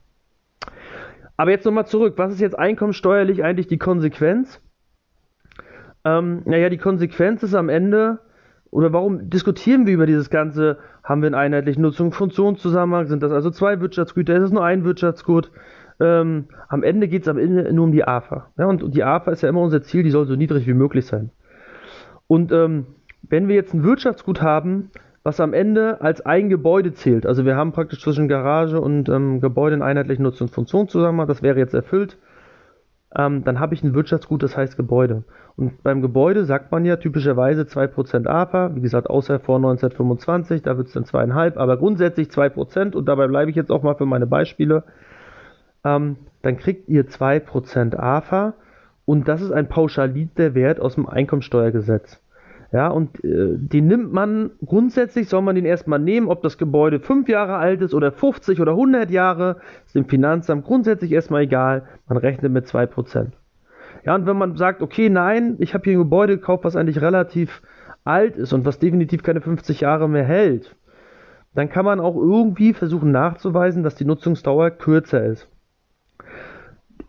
Aber 1.36 1.50
jetzt 1.50 1.64
nochmal 1.64 1.86
zurück. 1.86 2.14
Was 2.18 2.34
ist 2.34 2.40
jetzt 2.40 2.58
einkommenssteuerlich 2.58 3.42
eigentlich 3.42 3.66
die 3.66 3.78
Konsequenz? 3.78 4.60
Ähm, 6.04 6.42
naja, 6.44 6.68
die 6.68 6.78
Konsequenz 6.78 7.42
ist 7.42 7.54
am 7.54 7.70
Ende, 7.70 8.20
oder 8.70 8.92
warum 8.92 9.30
diskutieren 9.30 9.86
wir 9.86 9.94
über 9.94 10.06
dieses 10.06 10.28
Ganze? 10.28 10.78
Haben 11.02 11.22
wir 11.22 11.28
einen 11.28 11.34
einheitlichen 11.34 11.82
Nutzung 11.82 12.12
Funktionszusammenhang? 12.12 13.06
Sind 13.06 13.22
das 13.22 13.32
also 13.32 13.50
zwei 13.50 13.80
Wirtschaftsgüter? 13.80 14.36
Ist 14.36 14.44
es 14.44 14.52
nur 14.52 14.64
ein 14.64 14.84
Wirtschaftsgut? 14.84 15.50
Ähm, 15.98 16.46
am 16.68 16.82
Ende 16.82 17.08
geht 17.08 17.22
es 17.22 17.28
am 17.28 17.38
Ende 17.38 17.72
nur 17.72 17.84
um 17.84 17.92
die 17.92 18.04
AFA. 18.04 18.50
Ja, 18.58 18.66
und 18.66 18.94
die 18.94 19.02
AFA 19.02 19.32
ist 19.32 19.42
ja 19.42 19.48
immer 19.48 19.60
unser 19.60 19.82
Ziel, 19.82 20.02
die 20.02 20.10
soll 20.10 20.26
so 20.26 20.36
niedrig 20.36 20.66
wie 20.66 20.74
möglich 20.74 21.06
sein. 21.06 21.30
Und 22.26 22.52
ähm, 22.52 22.86
wenn 23.30 23.48
wir 23.48 23.54
jetzt 23.54 23.72
ein 23.72 23.84
Wirtschaftsgut 23.84 24.42
haben, 24.42 24.90
was 25.22 25.40
am 25.40 25.54
Ende 25.54 26.00
als 26.00 26.20
ein 26.24 26.48
Gebäude 26.48 26.92
zählt, 26.92 27.26
also 27.26 27.44
wir 27.44 27.56
haben 27.56 27.72
praktisch 27.72 28.02
zwischen 28.02 28.28
Garage 28.28 28.80
und 28.80 29.08
ähm, 29.08 29.40
Gebäude 29.40 29.74
einen 29.74 29.82
einheitlichen 29.82 30.22
Nutzung 30.22 30.48
Funktionszusammenhang, 30.48 31.28
das 31.28 31.42
wäre 31.42 31.58
jetzt 31.58 31.74
erfüllt, 31.74 32.18
ähm, 33.16 33.44
dann 33.44 33.60
habe 33.60 33.74
ich 33.74 33.82
ein 33.82 33.94
Wirtschaftsgut, 33.94 34.42
das 34.42 34.56
heißt 34.56 34.76
Gebäude. 34.76 35.24
Und 35.56 35.82
beim 35.82 36.00
Gebäude 36.00 36.44
sagt 36.44 36.70
man 36.72 36.84
ja 36.84 36.96
typischerweise 36.96 37.62
2% 37.62 38.26
AFA, 38.26 38.74
wie 38.74 38.80
gesagt, 38.80 39.10
außer 39.10 39.40
vor 39.40 39.56
1925, 39.56 40.62
da 40.62 40.76
wird 40.76 40.88
es 40.88 40.94
dann 40.94 41.04
2,5, 41.04 41.56
aber 41.56 41.76
grundsätzlich 41.76 42.28
2% 42.28 42.94
und 42.94 43.06
dabei 43.06 43.26
bleibe 43.26 43.50
ich 43.50 43.56
jetzt 43.56 43.70
auch 43.70 43.82
mal 43.82 43.96
für 43.96 44.06
meine 44.06 44.26
Beispiele. 44.26 44.84
Ähm, 45.84 46.16
dann 46.42 46.56
kriegt 46.56 46.88
ihr 46.88 47.08
2% 47.08 47.96
AFA 47.96 48.54
und 49.04 49.28
das 49.28 49.42
ist 49.42 49.52
ein 49.52 49.68
pauschaliter 49.68 50.54
Wert 50.54 50.80
aus 50.80 50.94
dem 50.94 51.08
Einkommensteuergesetz. 51.08 52.20
Ja, 52.72 52.86
und 52.88 53.24
äh, 53.24 53.56
den 53.56 53.88
nimmt 53.88 54.12
man, 54.12 54.52
grundsätzlich 54.64 55.28
soll 55.28 55.42
man 55.42 55.56
den 55.56 55.64
erstmal 55.64 55.98
nehmen, 55.98 56.28
ob 56.28 56.42
das 56.42 56.56
Gebäude 56.56 57.00
5 57.00 57.28
Jahre 57.28 57.56
alt 57.56 57.82
ist 57.82 57.94
oder 57.94 58.12
50 58.12 58.60
oder 58.60 58.72
100 58.72 59.10
Jahre, 59.10 59.56
ist 59.86 59.96
dem 59.96 60.04
Finanzamt 60.04 60.64
grundsätzlich 60.64 61.10
erstmal 61.10 61.42
egal, 61.42 61.82
man 62.06 62.18
rechnet 62.18 62.52
mit 62.52 62.66
2%. 62.66 63.32
Ja, 64.04 64.14
und 64.14 64.26
wenn 64.26 64.38
man 64.38 64.56
sagt, 64.56 64.82
okay, 64.82 65.10
nein, 65.10 65.56
ich 65.58 65.74
habe 65.74 65.84
hier 65.84 65.94
ein 65.94 66.04
Gebäude 66.04 66.36
gekauft, 66.36 66.62
was 66.62 66.76
eigentlich 66.76 67.00
relativ 67.00 67.60
alt 68.04 68.36
ist 68.36 68.52
und 68.52 68.64
was 68.64 68.78
definitiv 68.78 69.24
keine 69.24 69.40
50 69.40 69.80
Jahre 69.80 70.08
mehr 70.08 70.24
hält, 70.24 70.76
dann 71.54 71.68
kann 71.68 71.84
man 71.84 71.98
auch 71.98 72.14
irgendwie 72.14 72.72
versuchen 72.72 73.10
nachzuweisen, 73.10 73.82
dass 73.82 73.96
die 73.96 74.04
Nutzungsdauer 74.04 74.70
kürzer 74.70 75.24
ist 75.24 75.49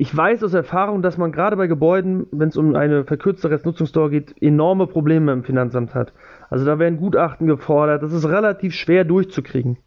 ich 0.01 0.17
weiß 0.17 0.43
aus 0.43 0.55
Erfahrung, 0.55 1.03
dass 1.03 1.19
man 1.19 1.31
gerade 1.31 1.55
bei 1.55 1.67
Gebäuden, 1.67 2.25
wenn 2.31 2.49
es 2.49 2.57
um 2.57 2.73
eine 2.73 3.03
verkürzte 3.03 3.51
Restnutzungsdauer 3.51 4.09
geht, 4.09 4.33
enorme 4.41 4.87
Probleme 4.87 5.31
im 5.31 5.43
Finanzamt 5.43 5.93
hat. 5.93 6.11
Also 6.49 6.65
da 6.65 6.79
werden 6.79 6.97
Gutachten 6.97 7.45
gefordert, 7.45 8.01
das 8.01 8.11
ist 8.11 8.27
relativ 8.27 8.73
schwer 8.73 9.03
durchzukriegen. 9.03 9.77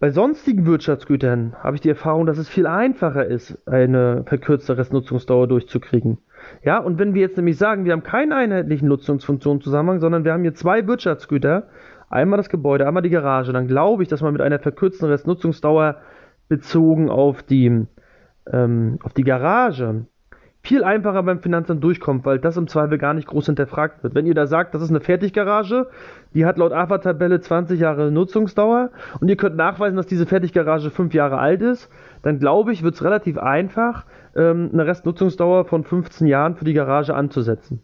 Bei 0.00 0.08
sonstigen 0.08 0.64
Wirtschaftsgütern 0.64 1.56
habe 1.62 1.76
ich 1.76 1.82
die 1.82 1.90
Erfahrung, 1.90 2.24
dass 2.24 2.38
es 2.38 2.48
viel 2.48 2.66
einfacher 2.66 3.26
ist, 3.26 3.58
eine 3.68 4.24
verkürzte 4.24 4.78
Restnutzungsdauer 4.78 5.46
durchzukriegen. 5.46 6.16
Ja, 6.62 6.78
und 6.78 6.98
wenn 6.98 7.12
wir 7.12 7.20
jetzt 7.20 7.36
nämlich 7.36 7.58
sagen, 7.58 7.84
wir 7.84 7.92
haben 7.92 8.02
keinen 8.02 8.32
einheitlichen 8.32 8.88
Nutzungsfunktionszusammenhang, 8.88 10.00
sondern 10.00 10.24
wir 10.24 10.32
haben 10.32 10.42
hier 10.42 10.54
zwei 10.54 10.86
Wirtschaftsgüter, 10.86 11.68
einmal 12.08 12.38
das 12.38 12.48
Gebäude, 12.48 12.86
einmal 12.86 13.02
die 13.02 13.10
Garage, 13.10 13.52
dann 13.52 13.68
glaube 13.68 14.02
ich, 14.02 14.08
dass 14.08 14.22
man 14.22 14.32
mit 14.32 14.40
einer 14.40 14.58
verkürzten 14.58 15.10
Restnutzungsdauer 15.10 15.96
bezogen 16.48 17.10
auf 17.10 17.42
die 17.42 17.86
ähm, 18.50 18.98
auf 19.02 19.12
die 19.14 19.24
Garage 19.24 20.06
viel 20.64 20.82
einfacher 20.82 21.22
beim 21.22 21.40
Finanzamt 21.40 21.84
durchkommt, 21.84 22.24
weil 22.24 22.38
das 22.38 22.56
im 22.56 22.68
Zweifel 22.68 22.96
gar 22.96 23.12
nicht 23.12 23.28
groß 23.28 23.46
hinterfragt 23.46 24.02
wird. 24.02 24.14
Wenn 24.14 24.24
ihr 24.24 24.34
da 24.34 24.46
sagt, 24.46 24.74
das 24.74 24.80
ist 24.80 24.88
eine 24.88 25.00
Fertiggarage, 25.00 25.88
die 26.32 26.46
hat 26.46 26.56
laut 26.56 26.72
AFA-Tabelle 26.72 27.40
20 27.40 27.78
Jahre 27.78 28.10
Nutzungsdauer 28.10 28.90
und 29.20 29.28
ihr 29.28 29.36
könnt 29.36 29.56
nachweisen, 29.56 29.96
dass 29.96 30.06
diese 30.06 30.24
Fertiggarage 30.24 30.90
5 30.90 31.12
Jahre 31.12 31.36
alt 31.36 31.60
ist, 31.60 31.90
dann 32.22 32.38
glaube 32.38 32.72
ich, 32.72 32.82
wird 32.82 32.94
es 32.94 33.04
relativ 33.04 33.36
einfach, 33.36 34.06
ähm, 34.34 34.70
eine 34.72 34.86
Restnutzungsdauer 34.86 35.66
von 35.66 35.84
15 35.84 36.26
Jahren 36.26 36.56
für 36.56 36.64
die 36.64 36.72
Garage 36.72 37.14
anzusetzen. 37.14 37.82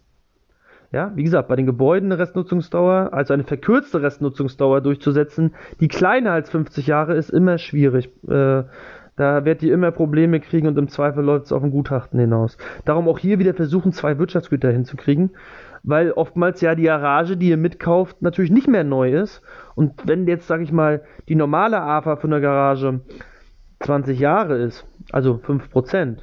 Ja, 0.90 1.12
wie 1.14 1.22
gesagt, 1.22 1.48
bei 1.48 1.56
den 1.56 1.66
Gebäuden 1.66 2.10
eine 2.10 2.18
Restnutzungsdauer, 2.18 3.10
also 3.12 3.34
eine 3.34 3.44
verkürzte 3.44 4.02
Restnutzungsdauer 4.02 4.80
durchzusetzen, 4.80 5.54
die 5.80 5.86
kleiner 5.86 6.32
als 6.32 6.50
50 6.50 6.86
Jahre 6.86 7.14
ist, 7.14 7.30
immer 7.30 7.58
schwierig. 7.58 8.10
Äh, 8.26 8.64
da 9.20 9.44
werdet 9.44 9.62
ihr 9.62 9.74
immer 9.74 9.90
Probleme 9.90 10.40
kriegen 10.40 10.66
und 10.66 10.78
im 10.78 10.88
Zweifel 10.88 11.22
läuft 11.22 11.44
es 11.44 11.52
auf 11.52 11.62
ein 11.62 11.70
Gutachten 11.70 12.18
hinaus. 12.18 12.56
Darum 12.87 13.06
auch 13.06 13.18
hier 13.18 13.38
wieder 13.38 13.52
versuchen, 13.52 13.92
zwei 13.92 14.18
Wirtschaftsgüter 14.18 14.70
hinzukriegen, 14.70 15.33
weil 15.83 16.12
oftmals 16.12 16.62
ja 16.62 16.74
die 16.74 16.85
Garage, 16.85 17.37
die 17.37 17.50
ihr 17.50 17.59
mitkauft, 17.59 18.22
natürlich 18.22 18.50
nicht 18.50 18.66
mehr 18.66 18.83
neu 18.83 19.12
ist. 19.12 19.42
Und 19.74 20.06
wenn 20.06 20.26
jetzt, 20.26 20.46
sag 20.46 20.62
ich 20.62 20.72
mal, 20.72 21.02
die 21.28 21.35
normale 21.35 21.83
AFA 21.83 22.16
für 22.16 22.28
eine 22.28 22.40
Garage 22.40 23.00
20 23.80 24.18
Jahre 24.18 24.56
ist, 24.56 24.87
also 25.12 25.35
5%, 25.35 26.20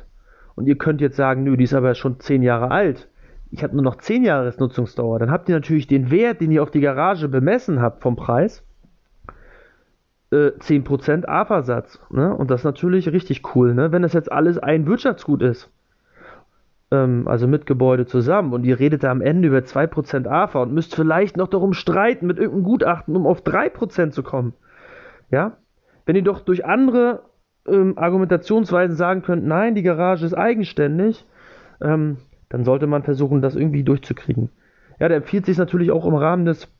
und 0.55 0.65
ihr 0.65 0.77
könnt 0.77 0.99
jetzt 0.99 1.17
sagen, 1.17 1.43
nö, 1.43 1.55
die 1.55 1.65
ist 1.65 1.75
aber 1.75 1.93
schon 1.93 2.19
10 2.19 2.41
Jahre 2.41 2.71
alt, 2.71 3.09
ich 3.51 3.63
habe 3.63 3.75
nur 3.75 3.83
noch 3.83 3.97
10 3.97 4.23
Jahre 4.23 4.51
Nutzungsdauer, 4.57 5.19
dann 5.19 5.29
habt 5.29 5.47
ihr 5.49 5.55
natürlich 5.55 5.85
den 5.85 6.09
Wert, 6.09 6.41
den 6.41 6.51
ihr 6.51 6.63
auf 6.63 6.71
die 6.71 6.81
Garage 6.81 7.29
bemessen 7.29 7.79
habt 7.79 8.01
vom 8.01 8.15
Preis, 8.15 8.66
äh, 10.31 10.51
10% 10.59 11.25
AFA-Satz. 11.25 11.99
Ne? 12.09 12.35
Und 12.35 12.51
das 12.51 12.61
ist 12.61 12.65
natürlich 12.65 13.11
richtig 13.11 13.55
cool, 13.55 13.73
ne? 13.73 13.91
wenn 13.91 14.01
das 14.01 14.13
jetzt 14.13 14.31
alles 14.31 14.57
ein 14.57 14.87
Wirtschaftsgut 14.87 15.41
ist. 15.41 15.71
Ähm, 16.91 17.27
also 17.27 17.47
mit 17.47 17.65
Gebäude 17.65 18.05
zusammen. 18.05 18.53
Und 18.53 18.63
ihr 18.63 18.79
redet 18.79 19.03
da 19.03 19.11
am 19.11 19.21
Ende 19.21 19.47
über 19.47 19.59
2% 19.59 20.27
AFA 20.27 20.61
und 20.61 20.73
müsst 20.73 20.95
vielleicht 20.95 21.37
noch 21.37 21.47
darum 21.47 21.73
streiten 21.73 22.27
mit 22.27 22.37
irgendeinem 22.37 22.63
Gutachten, 22.63 23.15
um 23.15 23.27
auf 23.27 23.41
3% 23.41 24.11
zu 24.11 24.23
kommen. 24.23 24.53
Ja? 25.31 25.57
Wenn 26.05 26.15
ihr 26.15 26.23
doch 26.23 26.41
durch 26.41 26.65
andere 26.65 27.23
ähm, 27.67 27.97
Argumentationsweisen 27.97 28.95
sagen 28.95 29.21
könnt, 29.21 29.45
nein, 29.45 29.75
die 29.75 29.83
Garage 29.83 30.25
ist 30.25 30.33
eigenständig, 30.33 31.25
ähm, 31.81 32.17
dann 32.49 32.63
sollte 32.63 32.87
man 32.87 33.03
versuchen, 33.03 33.41
das 33.41 33.55
irgendwie 33.55 33.83
durchzukriegen. 33.83 34.49
Ja, 34.99 35.09
da 35.09 35.15
empfiehlt 35.15 35.45
sich 35.45 35.57
natürlich 35.57 35.91
auch 35.91 36.05
im 36.05 36.15
Rahmen 36.15 36.45
des 36.45 36.71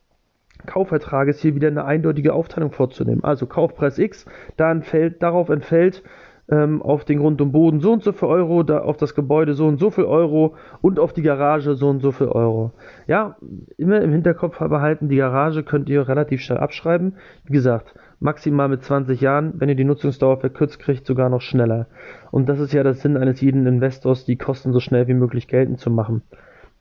Kaufvertrages 0.66 1.40
hier 1.40 1.54
wieder 1.54 1.68
eine 1.68 1.84
eindeutige 1.84 2.32
Aufteilung 2.32 2.72
vorzunehmen. 2.72 3.24
Also 3.24 3.46
Kaufpreis 3.46 3.98
X, 3.98 4.26
entfällt, 4.56 5.22
darauf 5.22 5.48
entfällt 5.48 6.02
ähm, 6.50 6.82
auf 6.82 7.04
den 7.04 7.18
Grund 7.18 7.40
und 7.40 7.52
Boden 7.52 7.80
so 7.80 7.92
und 7.92 8.02
so 8.02 8.12
viel 8.12 8.28
Euro, 8.28 8.62
da 8.62 8.78
auf 8.78 8.96
das 8.96 9.14
Gebäude 9.14 9.54
so 9.54 9.66
und 9.66 9.78
so 9.78 9.90
viel 9.90 10.04
Euro 10.04 10.54
und 10.80 10.98
auf 10.98 11.12
die 11.12 11.22
Garage 11.22 11.74
so 11.74 11.88
und 11.88 12.00
so 12.00 12.12
viel 12.12 12.28
Euro. 12.28 12.72
Ja, 13.06 13.36
immer 13.76 14.00
im 14.00 14.12
Hinterkopf 14.12 14.58
behalten, 14.58 15.08
die 15.08 15.16
Garage 15.16 15.62
könnt 15.62 15.88
ihr 15.88 16.08
relativ 16.08 16.40
schnell 16.40 16.58
abschreiben. 16.58 17.16
Wie 17.44 17.52
gesagt, 17.52 17.94
maximal 18.20 18.68
mit 18.68 18.82
20 18.82 19.20
Jahren, 19.20 19.54
wenn 19.56 19.68
ihr 19.68 19.74
die 19.74 19.84
Nutzungsdauer 19.84 20.38
verkürzt 20.40 20.78
kriegt, 20.78 21.06
sogar 21.06 21.28
noch 21.28 21.42
schneller. 21.42 21.86
Und 22.30 22.48
das 22.48 22.60
ist 22.60 22.72
ja 22.72 22.82
der 22.82 22.94
Sinn 22.94 23.16
eines 23.16 23.40
jeden 23.40 23.66
Investors, 23.66 24.24
die 24.24 24.36
Kosten 24.36 24.72
so 24.72 24.80
schnell 24.80 25.06
wie 25.06 25.14
möglich 25.14 25.48
geltend 25.48 25.78
zu 25.78 25.90
machen. 25.90 26.22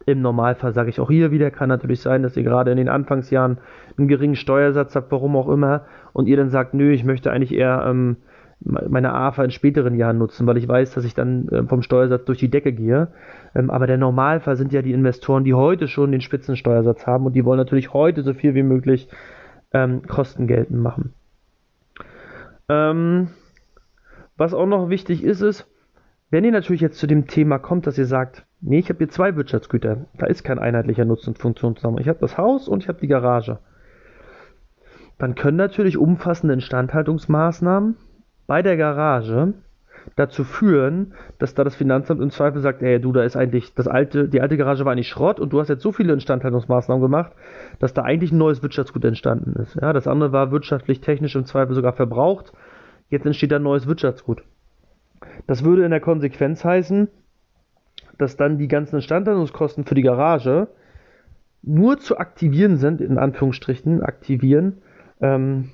Im 0.07 0.21
Normalfall 0.21 0.71
sage 0.73 0.89
ich 0.89 1.01
auch 1.01 1.09
hier 1.09 1.31
wieder, 1.31 1.51
kann 1.51 1.67
natürlich 1.67 1.99
sein, 1.99 2.23
dass 2.23 2.37
ihr 2.37 2.43
gerade 2.43 2.71
in 2.71 2.77
den 2.77 2.87
Anfangsjahren 2.87 3.57
einen 3.97 4.07
geringen 4.07 4.37
Steuersatz 4.37 4.95
habt, 4.95 5.11
warum 5.11 5.35
auch 5.35 5.49
immer, 5.49 5.81
und 6.13 6.27
ihr 6.27 6.37
dann 6.37 6.49
sagt, 6.49 6.73
nö, 6.73 6.93
ich 6.93 7.03
möchte 7.03 7.29
eigentlich 7.29 7.53
eher 7.53 7.83
ähm, 7.85 8.15
meine 8.61 9.13
AFA 9.13 9.43
in 9.43 9.51
späteren 9.51 9.95
Jahren 9.95 10.17
nutzen, 10.17 10.47
weil 10.47 10.55
ich 10.55 10.65
weiß, 10.65 10.93
dass 10.93 11.03
ich 11.03 11.13
dann 11.13 11.49
äh, 11.49 11.63
vom 11.63 11.81
Steuersatz 11.81 12.23
durch 12.23 12.37
die 12.37 12.49
Decke 12.49 12.71
gehe. 12.71 13.09
Ähm, 13.53 13.69
aber 13.69 13.85
der 13.85 13.97
Normalfall 13.97 14.55
sind 14.55 14.71
ja 14.71 14.81
die 14.81 14.93
Investoren, 14.93 15.43
die 15.43 15.53
heute 15.53 15.89
schon 15.89 16.13
den 16.13 16.21
Spitzensteuersatz 16.21 17.05
haben 17.05 17.25
und 17.25 17.33
die 17.33 17.43
wollen 17.43 17.59
natürlich 17.59 17.91
heute 17.91 18.23
so 18.23 18.33
viel 18.33 18.55
wie 18.55 18.63
möglich 18.63 19.09
ähm, 19.73 20.03
Kosten 20.07 20.47
geltend 20.47 20.81
machen. 20.81 21.13
Ähm, 22.69 23.27
was 24.37 24.53
auch 24.53 24.67
noch 24.67 24.89
wichtig 24.89 25.21
ist, 25.21 25.41
ist, 25.41 25.67
wenn 26.29 26.43
ihr 26.43 26.51
natürlich 26.51 26.81
jetzt 26.81 26.99
zu 26.99 27.07
dem 27.07 27.27
Thema 27.27 27.57
kommt, 27.57 27.87
dass 27.87 27.97
ihr 27.97 28.05
sagt, 28.05 28.45
nee, 28.59 28.79
ich 28.79 28.89
habe 28.89 28.97
hier 28.97 29.09
zwei 29.09 29.35
Wirtschaftsgüter, 29.35 30.05
da 30.17 30.25
ist 30.25 30.43
kein 30.43 30.59
einheitlicher 30.59 31.05
Nutzen 31.05 31.29
und 31.29 31.39
Funktionszusammenhang. 31.39 32.01
Ich 32.01 32.09
habe 32.09 32.19
das 32.19 32.37
Haus 32.37 32.67
und 32.67 32.83
ich 32.83 32.89
habe 32.89 32.99
die 32.99 33.07
Garage. 33.07 33.59
Dann 35.17 35.35
können 35.35 35.57
natürlich 35.57 35.97
umfassende 35.97 36.53
Instandhaltungsmaßnahmen 36.53 37.95
bei 38.45 38.61
der 38.61 38.77
Garage 38.77 39.53
dazu 40.15 40.43
führen, 40.43 41.13
dass 41.37 41.53
da 41.53 41.63
das 41.63 41.75
Finanzamt 41.75 42.21
im 42.21 42.29
Zweifel 42.29 42.61
sagt, 42.61 42.81
ey, 42.81 42.99
du, 42.99 43.11
da 43.11 43.23
ist 43.23 43.35
eigentlich 43.35 43.73
das 43.73 43.87
alte, 43.87 44.29
die 44.29 44.41
alte 44.41 44.57
Garage 44.57 44.85
war 44.85 44.93
eigentlich 44.93 45.09
Schrott 45.09 45.39
und 45.39 45.51
du 45.51 45.59
hast 45.59 45.69
jetzt 45.69 45.81
so 45.81 45.91
viele 45.91 46.13
Instandhaltungsmaßnahmen 46.13 47.01
gemacht, 47.01 47.33
dass 47.79 47.93
da 47.93 48.03
eigentlich 48.03 48.31
ein 48.31 48.37
neues 48.37 48.61
Wirtschaftsgut 48.61 49.03
entstanden 49.05 49.53
ist. 49.61 49.75
Ja, 49.81 49.93
das 49.93 50.07
andere 50.07 50.31
war 50.31 50.51
wirtschaftlich, 50.51 51.01
technisch 51.01 51.35
im 51.35 51.45
Zweifel 51.45 51.75
sogar 51.75 51.93
verbraucht. 51.93 52.53
Jetzt 53.09 53.25
entsteht 53.25 53.51
da 53.51 53.57
ein 53.57 53.63
neues 53.63 53.87
Wirtschaftsgut. 53.87 54.43
Das 55.45 55.63
würde 55.63 55.83
in 55.83 55.91
der 55.91 55.99
Konsequenz 55.99 56.63
heißen, 56.63 57.07
dass 58.17 58.35
dann 58.35 58.57
die 58.57 58.67
ganzen 58.67 58.95
Instandhaltungskosten 58.97 59.85
für 59.85 59.95
die 59.95 60.01
Garage 60.01 60.67
nur 61.61 61.97
zu 61.99 62.17
aktivieren 62.17 62.77
sind, 62.77 63.01
in 63.01 63.17
Anführungsstrichen, 63.17 64.01
aktivieren, 64.01 64.77
ähm, 65.21 65.69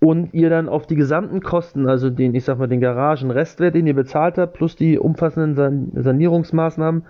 und 0.00 0.32
ihr 0.32 0.48
dann 0.48 0.68
auf 0.68 0.86
die 0.86 0.94
gesamten 0.94 1.40
Kosten, 1.40 1.88
also 1.88 2.08
den, 2.08 2.34
ich 2.34 2.44
sag 2.44 2.58
mal, 2.58 2.68
den 2.68 2.80
Garagenrestwert, 2.80 3.74
den 3.74 3.86
ihr 3.86 3.94
bezahlt 3.94 4.38
habt, 4.38 4.54
plus 4.54 4.76
die 4.76 4.98
umfassenden 4.98 5.54
San 5.56 5.90
Sanierungsmaßnahmen, 5.92 7.04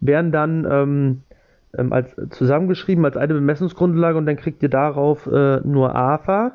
werden 0.00 0.30
dann 0.30 0.66
ähm, 0.70 1.22
ähm, 1.76 1.92
als 1.92 2.14
zusammengeschrieben 2.30 3.04
als 3.04 3.16
eine 3.16 3.34
Bemessungsgrundlage 3.34 4.18
und 4.18 4.26
dann 4.26 4.36
kriegt 4.36 4.62
ihr 4.62 4.68
darauf 4.68 5.26
äh, 5.26 5.60
nur 5.64 5.94
AFA. 5.96 6.52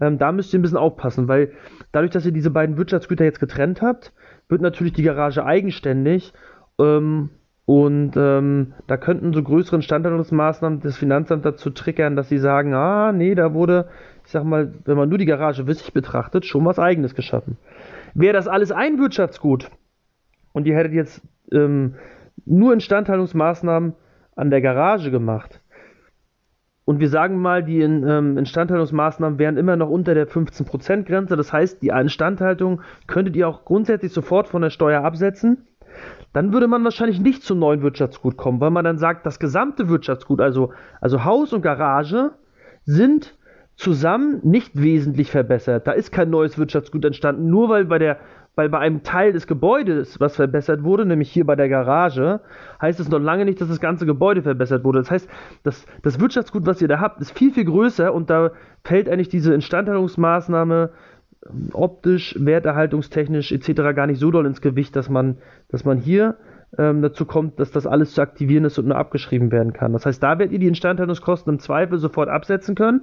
Ähm, 0.00 0.18
da 0.18 0.32
müsst 0.32 0.52
ihr 0.52 0.58
ein 0.58 0.62
bisschen 0.62 0.78
aufpassen, 0.78 1.28
weil 1.28 1.52
dadurch, 1.92 2.12
dass 2.12 2.26
ihr 2.26 2.32
diese 2.32 2.50
beiden 2.50 2.76
Wirtschaftsgüter 2.76 3.24
jetzt 3.24 3.40
getrennt 3.40 3.82
habt, 3.82 4.12
wird 4.48 4.60
natürlich 4.60 4.92
die 4.92 5.02
Garage 5.02 5.44
eigenständig 5.44 6.32
ähm, 6.78 7.30
und 7.66 8.12
ähm, 8.16 8.74
da 8.86 8.96
könnten 8.96 9.32
so 9.32 9.42
größere 9.42 9.76
Instandhaltungsmaßnahmen 9.76 10.80
des 10.80 10.96
Finanzamts 10.96 11.42
dazu 11.42 11.70
triggern, 11.70 12.14
dass 12.14 12.28
sie 12.28 12.38
sagen, 12.38 12.74
ah, 12.74 13.10
nee, 13.12 13.34
da 13.34 13.54
wurde, 13.54 13.88
ich 14.24 14.30
sag 14.30 14.44
mal, 14.44 14.72
wenn 14.84 14.96
man 14.96 15.08
nur 15.08 15.18
die 15.18 15.26
Garage 15.26 15.66
wissig 15.66 15.92
betrachtet, 15.92 16.46
schon 16.46 16.64
was 16.64 16.78
eigenes 16.78 17.16
geschaffen. 17.16 17.56
Wäre 18.14 18.34
das 18.34 18.46
alles 18.46 18.70
ein 18.70 18.98
Wirtschaftsgut 18.98 19.68
und 20.52 20.66
ihr 20.66 20.76
hättet 20.76 20.92
jetzt 20.92 21.22
ähm, 21.50 21.96
nur 22.44 22.72
Instandhaltungsmaßnahmen 22.72 23.94
an 24.36 24.50
der 24.50 24.60
Garage 24.60 25.10
gemacht, 25.10 25.60
und 26.86 27.00
wir 27.00 27.08
sagen 27.08 27.38
mal, 27.38 27.64
die 27.64 27.80
ähm, 27.80 28.38
Instandhaltungsmaßnahmen 28.38 29.40
wären 29.40 29.56
immer 29.56 29.74
noch 29.74 29.90
unter 29.90 30.14
der 30.14 30.28
15%-Grenze. 30.28 31.36
Das 31.36 31.52
heißt, 31.52 31.82
die 31.82 31.88
Instandhaltung 31.88 32.80
könntet 33.08 33.34
ihr 33.34 33.48
auch 33.48 33.64
grundsätzlich 33.64 34.12
sofort 34.12 34.46
von 34.46 34.62
der 34.62 34.70
Steuer 34.70 35.02
absetzen. 35.02 35.66
Dann 36.32 36.52
würde 36.52 36.68
man 36.68 36.84
wahrscheinlich 36.84 37.18
nicht 37.20 37.42
zum 37.42 37.58
neuen 37.58 37.82
Wirtschaftsgut 37.82 38.36
kommen, 38.36 38.60
weil 38.60 38.70
man 38.70 38.84
dann 38.84 38.98
sagt, 38.98 39.26
das 39.26 39.40
gesamte 39.40 39.88
Wirtschaftsgut, 39.88 40.40
also, 40.40 40.72
also 41.00 41.24
Haus 41.24 41.52
und 41.52 41.62
Garage, 41.62 42.30
sind 42.84 43.36
zusammen 43.74 44.38
nicht 44.44 44.80
wesentlich 44.80 45.32
verbessert. 45.32 45.88
Da 45.88 45.92
ist 45.92 46.12
kein 46.12 46.30
neues 46.30 46.56
Wirtschaftsgut 46.56 47.04
entstanden, 47.04 47.50
nur 47.50 47.68
weil 47.68 47.86
bei 47.86 47.98
der 47.98 48.18
weil 48.56 48.70
bei 48.70 48.78
einem 48.78 49.02
Teil 49.02 49.32
des 49.32 49.46
Gebäudes 49.46 50.18
was 50.18 50.34
verbessert 50.34 50.82
wurde, 50.82 51.06
nämlich 51.06 51.30
hier 51.30 51.44
bei 51.44 51.54
der 51.54 51.68
Garage, 51.68 52.40
heißt 52.80 52.98
es 52.98 53.08
noch 53.10 53.20
lange 53.20 53.44
nicht, 53.44 53.60
dass 53.60 53.68
das 53.68 53.80
ganze 53.80 54.06
Gebäude 54.06 54.42
verbessert 54.42 54.82
wurde. 54.82 54.98
Das 54.98 55.10
heißt, 55.10 55.28
das, 55.62 55.86
das 56.02 56.18
Wirtschaftsgut, 56.18 56.66
was 56.66 56.82
ihr 56.82 56.88
da 56.88 56.98
habt, 56.98 57.20
ist 57.20 57.36
viel, 57.36 57.52
viel 57.52 57.66
größer 57.66 58.12
und 58.12 58.30
da 58.30 58.50
fällt 58.82 59.08
eigentlich 59.08 59.28
diese 59.28 59.54
Instandhaltungsmaßnahme 59.54 60.90
ähm, 61.48 61.68
optisch, 61.74 62.34
werterhaltungstechnisch 62.40 63.52
etc. 63.52 63.94
gar 63.94 64.06
nicht 64.06 64.18
so 64.18 64.30
doll 64.30 64.46
ins 64.46 64.62
Gewicht, 64.62 64.96
dass 64.96 65.10
man, 65.10 65.36
dass 65.68 65.84
man 65.84 65.98
hier 65.98 66.36
ähm, 66.78 67.02
dazu 67.02 67.26
kommt, 67.26 67.60
dass 67.60 67.70
das 67.70 67.86
alles 67.86 68.14
zu 68.14 68.22
aktivieren 68.22 68.64
ist 68.64 68.78
und 68.78 68.88
nur 68.88 68.96
abgeschrieben 68.96 69.52
werden 69.52 69.74
kann. 69.74 69.92
Das 69.92 70.06
heißt, 70.06 70.22
da 70.22 70.38
werdet 70.38 70.52
ihr 70.52 70.58
die 70.58 70.68
Instandhaltungskosten 70.68 71.52
im 71.52 71.58
Zweifel 71.58 71.98
sofort 71.98 72.30
absetzen 72.30 72.74
können. 72.74 73.02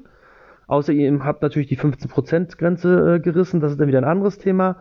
Außer 0.66 0.94
ihr 0.94 1.20
habt 1.24 1.42
natürlich 1.42 1.68
die 1.68 1.78
15%-Grenze 1.78 3.16
äh, 3.16 3.20
gerissen, 3.20 3.60
das 3.60 3.72
ist 3.72 3.80
dann 3.80 3.88
wieder 3.88 4.00
ein 4.00 4.06
anderes 4.06 4.38
Thema. 4.38 4.78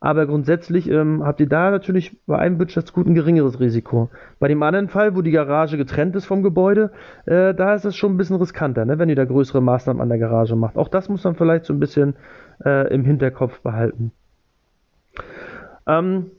Aber 0.00 0.26
grundsätzlich 0.26 0.88
ähm, 0.88 1.24
habt 1.24 1.40
ihr 1.40 1.48
da 1.48 1.70
natürlich 1.70 2.16
bei 2.26 2.38
einem 2.38 2.58
Wirtschaftsgut 2.60 3.06
ein 3.06 3.14
geringeres 3.14 3.58
Risiko. 3.58 4.10
Bei 4.38 4.46
dem 4.46 4.62
anderen 4.62 4.88
Fall, 4.88 5.16
wo 5.16 5.22
die 5.22 5.32
Garage 5.32 5.76
getrennt 5.76 6.14
ist 6.14 6.26
vom 6.26 6.44
Gebäude, 6.44 6.92
äh, 7.26 7.52
da 7.52 7.74
ist 7.74 7.84
es 7.84 7.96
schon 7.96 8.14
ein 8.14 8.16
bisschen 8.16 8.36
riskanter, 8.36 8.84
ne, 8.84 8.98
wenn 8.98 9.08
ihr 9.08 9.16
da 9.16 9.24
größere 9.24 9.60
Maßnahmen 9.60 10.00
an 10.00 10.08
der 10.08 10.18
Garage 10.18 10.54
macht. 10.54 10.76
Auch 10.76 10.88
das 10.88 11.08
muss 11.08 11.24
man 11.24 11.34
vielleicht 11.34 11.64
so 11.64 11.72
ein 11.72 11.80
bisschen 11.80 12.14
äh, 12.64 12.92
im 12.94 13.04
Hinterkopf 13.04 13.60
behalten. 13.60 14.12
Ähm, 15.88 16.30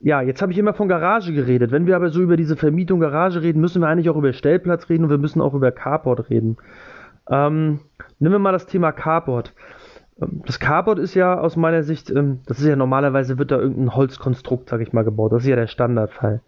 ja, 0.00 0.22
jetzt 0.22 0.40
habe 0.40 0.52
ich 0.52 0.58
immer 0.58 0.72
von 0.72 0.88
Garage 0.88 1.32
geredet. 1.32 1.72
Wenn 1.72 1.86
wir 1.86 1.96
aber 1.96 2.10
so 2.10 2.22
über 2.22 2.36
diese 2.36 2.56
Vermietung 2.56 3.00
Garage 3.00 3.42
reden, 3.42 3.60
müssen 3.60 3.82
wir 3.82 3.88
eigentlich 3.88 4.08
auch 4.10 4.16
über 4.16 4.32
Stellplatz 4.32 4.88
reden 4.88 5.04
und 5.04 5.10
wir 5.10 5.18
müssen 5.18 5.40
auch 5.40 5.54
über 5.54 5.72
Carport 5.72 6.30
reden. 6.30 6.56
Ähm, 7.28 7.80
nehmen 8.18 8.34
wir 8.34 8.38
mal 8.38 8.52
das 8.52 8.66
Thema 8.66 8.92
Carport. 8.92 9.54
Ähm, 10.20 10.42
das 10.46 10.60
Carport 10.60 10.98
ist 10.98 11.14
ja 11.14 11.38
aus 11.38 11.56
meiner 11.56 11.82
Sicht, 11.82 12.10
ähm, 12.10 12.40
das 12.46 12.60
ist 12.60 12.66
ja 12.66 12.76
normalerweise 12.76 13.38
wird 13.38 13.50
da 13.50 13.58
irgendein 13.58 13.94
Holzkonstrukt, 13.94 14.68
sag 14.68 14.80
ich 14.80 14.92
mal, 14.92 15.04
gebaut. 15.04 15.32
Das 15.32 15.42
ist 15.42 15.48
ja 15.48 15.56
der 15.56 15.66
Standardfall. 15.66 16.40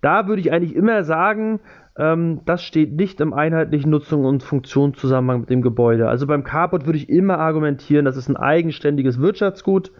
Da 0.00 0.28
würde 0.28 0.40
ich 0.40 0.52
eigentlich 0.52 0.76
immer 0.76 1.04
sagen, 1.04 1.60
ähm, 1.96 2.40
das 2.44 2.62
steht 2.62 2.92
nicht 2.92 3.20
im 3.20 3.34
einheitlichen 3.34 3.90
Nutzung 3.90 4.24
und 4.24 4.42
Funktionszusammenhang 4.42 5.40
mit 5.40 5.50
dem 5.50 5.62
Gebäude. 5.62 6.08
Also 6.08 6.26
beim 6.26 6.44
Carport 6.44 6.86
würde 6.86 6.98
ich 6.98 7.08
immer 7.08 7.38
argumentieren, 7.38 8.04
das 8.04 8.16
ist 8.16 8.28
ein 8.28 8.36
eigenständiges 8.36 9.20
Wirtschaftsgut 9.20 9.92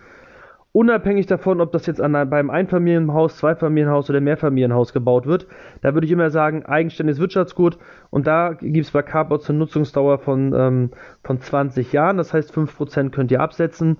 unabhängig 0.72 1.26
davon, 1.26 1.60
ob 1.60 1.72
das 1.72 1.86
jetzt 1.86 2.00
an, 2.00 2.12
beim 2.12 2.50
Einfamilienhaus, 2.50 3.36
Zweifamilienhaus 3.38 4.10
oder 4.10 4.20
Mehrfamilienhaus 4.20 4.92
gebaut 4.92 5.26
wird, 5.26 5.46
da 5.80 5.94
würde 5.94 6.06
ich 6.06 6.12
immer 6.12 6.30
sagen, 6.30 6.64
eigenständiges 6.66 7.20
Wirtschaftsgut 7.20 7.78
und 8.10 8.26
da 8.26 8.52
gibt 8.52 8.86
es 8.86 8.90
bei 8.90 9.02
Carports 9.02 9.48
eine 9.48 9.58
Nutzungsdauer 9.60 10.18
von, 10.18 10.52
ähm, 10.54 10.90
von 11.24 11.40
20 11.40 11.92
Jahren, 11.92 12.16
das 12.16 12.32
heißt 12.32 12.52
5% 12.52 13.10
könnt 13.10 13.30
ihr 13.30 13.40
absetzen. 13.40 13.98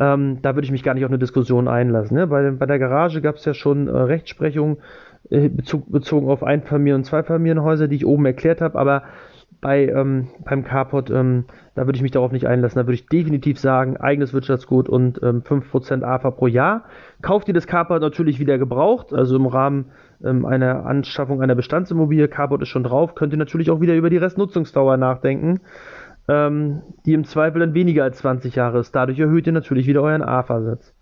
Ähm, 0.00 0.38
da 0.42 0.54
würde 0.54 0.64
ich 0.64 0.70
mich 0.70 0.84
gar 0.84 0.94
nicht 0.94 1.04
auf 1.04 1.10
eine 1.10 1.18
Diskussion 1.18 1.66
einlassen. 1.66 2.16
Ne? 2.16 2.28
Bei, 2.28 2.52
bei 2.52 2.66
der 2.66 2.78
Garage 2.78 3.20
gab 3.20 3.34
es 3.34 3.44
ja 3.44 3.52
schon 3.52 3.88
äh, 3.88 3.90
Rechtsprechung 3.90 4.78
äh, 5.30 5.48
Bezug, 5.48 5.90
bezogen 5.90 6.28
auf 6.28 6.44
Einfamilien- 6.44 6.98
und 6.98 7.04
Zweifamilienhäuser, 7.04 7.88
die 7.88 7.96
ich 7.96 8.06
oben 8.06 8.24
erklärt 8.24 8.60
habe, 8.60 8.78
aber 8.78 9.02
bei, 9.60 9.88
ähm, 9.88 10.28
beim 10.44 10.64
Carport, 10.64 11.10
ähm, 11.10 11.44
da 11.78 11.86
würde 11.86 11.96
ich 11.96 12.02
mich 12.02 12.10
darauf 12.10 12.32
nicht 12.32 12.48
einlassen. 12.48 12.80
Da 12.80 12.86
würde 12.86 12.94
ich 12.94 13.06
definitiv 13.06 13.60
sagen, 13.60 13.96
eigenes 13.96 14.34
Wirtschaftsgut 14.34 14.88
und 14.88 15.22
ähm, 15.22 15.42
5% 15.42 16.02
AFA 16.02 16.32
pro 16.32 16.48
Jahr. 16.48 16.84
Kauft 17.22 17.46
ihr 17.46 17.54
das 17.54 17.68
Carport 17.68 18.02
natürlich 18.02 18.40
wieder 18.40 18.58
gebraucht, 18.58 19.14
also 19.14 19.36
im 19.36 19.46
Rahmen 19.46 19.92
ähm, 20.24 20.44
einer 20.44 20.86
Anschaffung 20.86 21.40
einer 21.40 21.54
Bestandsimmobilie, 21.54 22.26
Carport 22.26 22.62
ist 22.62 22.68
schon 22.68 22.82
drauf, 22.82 23.14
könnt 23.14 23.32
ihr 23.32 23.38
natürlich 23.38 23.70
auch 23.70 23.80
wieder 23.80 23.94
über 23.94 24.10
die 24.10 24.16
Restnutzungsdauer 24.16 24.96
nachdenken, 24.96 25.60
ähm, 26.26 26.82
die 27.06 27.14
im 27.14 27.22
Zweifel 27.22 27.60
dann 27.60 27.74
weniger 27.74 28.02
als 28.02 28.18
20 28.18 28.56
Jahre 28.56 28.80
ist. 28.80 28.96
Dadurch 28.96 29.20
erhöht 29.20 29.46
ihr 29.46 29.52
natürlich 29.52 29.86
wieder 29.86 30.02
euren 30.02 30.22
AFA-Satz. 30.22 30.96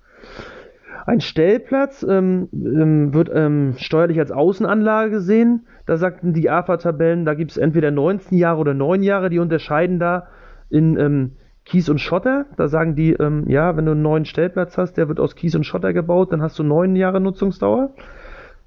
Ein 1.07 1.21
Stellplatz 1.21 2.03
ähm, 2.07 2.51
ähm, 2.53 3.15
wird 3.15 3.31
ähm, 3.33 3.77
steuerlich 3.79 4.19
als 4.19 4.31
Außenanlage 4.31 5.11
gesehen. 5.11 5.67
Da 5.87 5.97
sagten 5.97 6.35
die 6.35 6.51
AFA-Tabellen, 6.51 7.25
da 7.25 7.33
gibt 7.33 7.53
es 7.53 7.57
entweder 7.57 7.91
19 7.91 8.37
Jahre 8.37 8.61
oder 8.61 8.75
9 8.75 9.03
Jahre, 9.03 9.31
die 9.31 9.39
unterscheiden 9.39 9.99
da 9.99 10.27
in 10.71 10.99
ähm, 10.99 11.33
Kies 11.65 11.89
und 11.89 12.01
Schotter. 12.01 12.47
Da 12.57 12.69
sagen 12.69 12.95
die, 12.95 13.13
ähm, 13.13 13.45
ja, 13.49 13.77
wenn 13.77 13.87
du 13.87 13.93
einen 13.93 14.03
neuen 14.03 14.25
Stellplatz 14.25 14.79
hast, 14.79 14.95
der 14.95 15.09
wird 15.09 15.21
aus 15.21 15.35
Kies 15.35 15.55
und 15.55 15.65
Schotter 15.65 15.93
gebaut, 15.93 16.33
dann 16.33 16.43
hast 16.43 16.59
du 16.59 16.63
9 16.63 16.97
Jahre 16.97 17.21
Nutzungsdauer. 17.21 17.91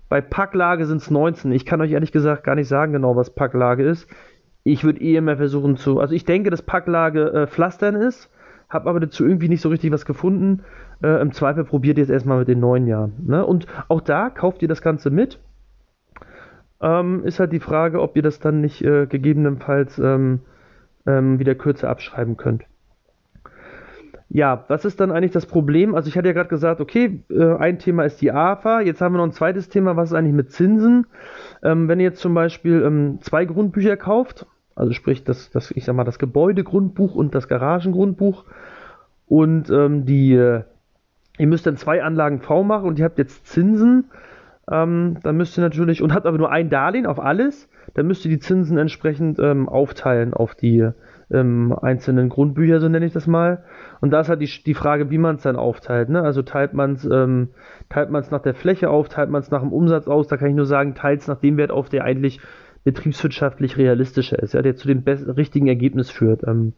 Bei 0.10 0.22
Packlage 0.22 0.86
sind 0.86 0.98
es 0.98 1.10
19. 1.10 1.52
Ich 1.52 1.66
kann 1.66 1.82
euch 1.82 1.92
ehrlich 1.92 2.12
gesagt 2.12 2.44
gar 2.44 2.56
nicht 2.56 2.68
sagen 2.68 2.94
genau, 2.94 3.16
was 3.16 3.30
Packlage 3.30 3.84
ist. 3.84 4.08
Ich 4.64 4.84
würde 4.84 5.02
eh 5.02 5.16
immer 5.16 5.38
versuchen 5.38 5.78
zu, 5.78 6.00
also 6.00 6.14
ich 6.14 6.26
denke, 6.26 6.50
dass 6.50 6.62
Packlage 6.62 7.32
äh, 7.32 7.48
Pflastern 7.48 7.96
ist, 7.96 8.30
habe 8.70 8.90
aber 8.90 9.00
dazu 9.00 9.26
irgendwie 9.26 9.50
nicht 9.50 9.62
so 9.62 9.70
richtig 9.70 9.92
was 9.92 10.06
gefunden. 10.06 10.64
Äh, 11.02 11.22
Im 11.22 11.32
Zweifel 11.32 11.64
probiert 11.64 11.98
ihr 11.98 12.04
es 12.04 12.10
erstmal 12.10 12.40
mit 12.40 12.48
den 12.48 12.60
neuen 12.60 12.86
Jahren. 12.86 13.14
Ne? 13.26 13.46
Und 13.46 13.68
auch 13.88 14.02
da 14.02 14.30
kauft 14.30 14.62
ihr 14.62 14.68
das 14.68 14.82
Ganze 14.82 15.10
mit. 15.10 15.40
Ähm, 16.82 17.24
ist 17.24 17.40
halt 17.40 17.54
die 17.54 17.60
Frage, 17.60 18.02
ob 18.02 18.16
ihr 18.16 18.22
das 18.22 18.40
dann 18.40 18.62
nicht 18.62 18.84
äh, 18.84 19.06
gegebenenfalls 19.06 20.00
ähm, 20.00 20.42
ähm, 21.06 21.40
wieder 21.40 21.56
kürzer 21.56 21.90
abschreiben 21.90 22.38
könnt. 22.38 22.64
Ja, 24.32 24.66
was 24.68 24.86
ist 24.86 25.00
dann 25.00 25.12
eigentlich 25.12 25.32
das 25.32 25.48
Problem? 25.48 25.96
Also 25.96 26.08
ich 26.08 26.16
hatte 26.16 26.28
ja 26.28 26.34
gerade 26.34 26.50
gesagt, 26.50 26.82
okay, 26.82 27.24
äh, 27.32 27.56
ein 27.56 27.80
Thema 27.80 28.04
ist 28.04 28.22
die 28.22 28.32
AFA, 28.32 28.82
jetzt 28.82 29.02
haben 29.02 29.14
wir 29.14 29.18
noch 29.18 29.26
ein 29.26 29.32
zweites 29.32 29.70
Thema, 29.70 29.96
was 29.96 30.12
ist 30.12 30.16
eigentlich 30.16 30.36
mit 30.36 30.52
Zinsen? 30.52 31.08
Ähm, 31.64 31.88
wenn 31.88 32.00
ihr 32.00 32.06
jetzt 32.06 32.22
zum 32.22 32.36
Beispiel 32.36 32.84
ähm, 32.84 33.18
zwei 33.22 33.46
Grundbücher 33.46 33.98
kauft, 33.98 34.46
also 34.76 34.94
sprich 34.94 35.24
das, 35.24 35.50
das, 35.50 35.72
ich 35.72 35.84
sag 35.84 35.96
mal, 35.96 36.04
das 36.04 36.20
Gebäudegrundbuch 36.20 37.16
und 37.16 37.34
das 37.34 37.48
Garagengrundbuch 37.48 38.46
und 39.26 39.70
ähm, 39.72 40.06
die 40.06 40.36
äh, 40.36 40.62
Ihr 41.40 41.48
müsst 41.48 41.66
dann 41.66 41.78
zwei 41.78 42.04
Anlagen 42.04 42.42
V 42.42 42.64
machen 42.64 42.86
und 42.86 43.00
ihr 43.00 43.06
habt 43.06 43.18
jetzt 43.18 43.48
Zinsen. 43.48 44.12
Ähm, 44.72 45.18
dann 45.24 45.38
müsst 45.38 45.58
ihr 45.58 45.62
natürlich, 45.62 46.02
und 46.02 46.14
habt 46.14 46.26
aber 46.26 46.38
nur 46.38 46.52
ein 46.52 46.70
Darlehen 46.70 47.06
auf 47.06 47.20
alles, 47.20 47.70
dann 47.96 48.08
müsst 48.08 48.26
ihr 48.26 48.32
die 48.32 48.40
Zinsen 48.40 48.78
entsprechend 48.78 49.40
ähm, 49.40 49.68
aufteilen 49.68 50.34
auf 50.34 50.56
die 50.56 50.90
ähm, 51.32 51.76
einzelnen 51.82 52.30
Grundbücher, 52.30 52.80
so 52.80 52.90
nenne 52.90 53.06
ich 53.06 53.14
das 53.14 53.28
mal. 53.28 53.64
Und 54.02 54.12
da 54.12 54.22
ist 54.22 54.30
halt 54.30 54.42
die, 54.42 54.50
die 54.66 54.74
Frage, 54.74 55.10
wie 55.10 55.18
man 55.18 55.36
es 55.36 55.44
dann 55.44 55.56
aufteilt. 55.56 56.10
Ne? 56.10 56.22
Also 56.22 56.42
teilt 56.42 56.74
man 56.74 56.94
es 56.94 57.06
ähm, 57.06 57.50
teilt 57.90 58.12
nach 58.12 58.42
der 58.42 58.56
Fläche 58.56 58.90
auf, 58.90 59.10
teilt 59.10 59.30
man 59.30 59.42
es 59.42 59.52
nach 59.52 59.62
dem 59.62 59.74
Umsatz 59.74 60.08
aus. 60.08 60.28
Da 60.28 60.38
kann 60.38 60.50
ich 60.50 60.56
nur 60.56 60.66
sagen, 60.66 60.96
teilt 60.96 61.22
es 61.22 61.28
nach 61.28 61.40
dem 61.40 61.58
Wert 61.58 61.72
auf, 61.72 61.90
der 61.90 62.04
eigentlich 62.04 62.40
betriebswirtschaftlich 62.84 63.78
realistischer 63.78 64.40
ist, 64.42 64.54
ja, 64.54 64.62
der 64.62 64.76
zu 64.76 64.88
dem 64.88 65.04
richtigen 65.06 65.68
Ergebnis 65.68 66.10
führt. 66.10 66.44
Ähm, 66.48 66.74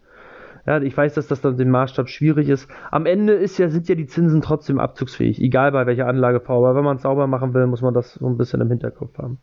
ja, 0.66 0.82
ich 0.82 0.96
weiß, 0.96 1.16
dass 1.16 1.28
das 1.28 1.42
dann 1.42 1.58
den 1.58 1.72
Maßstab 1.72 2.10
schwierig 2.10 2.50
ist. 2.50 2.70
Am 2.92 3.06
Ende 3.06 3.34
ist 3.34 3.58
ja, 3.58 3.70
sind 3.70 3.90
ja 3.90 3.96
die 3.96 4.06
Zinsen 4.06 4.42
trotzdem 4.42 4.80
abzugsfähig, 4.80 5.42
egal 5.42 5.72
bei 5.72 5.86
welcher 5.86 6.08
Anlageform. 6.08 6.64
Aber 6.64 6.76
wenn 6.76 6.84
man 6.84 6.98
es 6.98 7.02
sauber 7.02 7.28
machen 7.28 7.54
will, 7.54 7.68
muss 7.68 7.82
man 7.82 7.94
das 7.94 8.14
so 8.14 8.28
ein 8.28 8.38
bisschen 8.38 8.62
im 8.62 8.70
Hinterkopf 8.70 9.18
haben. 9.18 9.40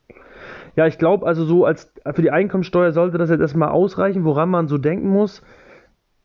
Ja, 0.77 0.87
ich 0.87 0.99
glaube 0.99 1.27
also 1.27 1.45
so 1.45 1.65
als 1.65 1.93
für 2.13 2.23
die 2.23 2.31
Einkommensteuer 2.31 2.93
sollte 2.93 3.19
das 3.19 3.31
jetzt 3.31 3.41
erstmal 3.41 3.71
ausreichen, 3.71 4.25
woran 4.25 4.49
man 4.49 4.69
so 4.69 4.79
denken 4.79 5.09
muss. 5.09 5.43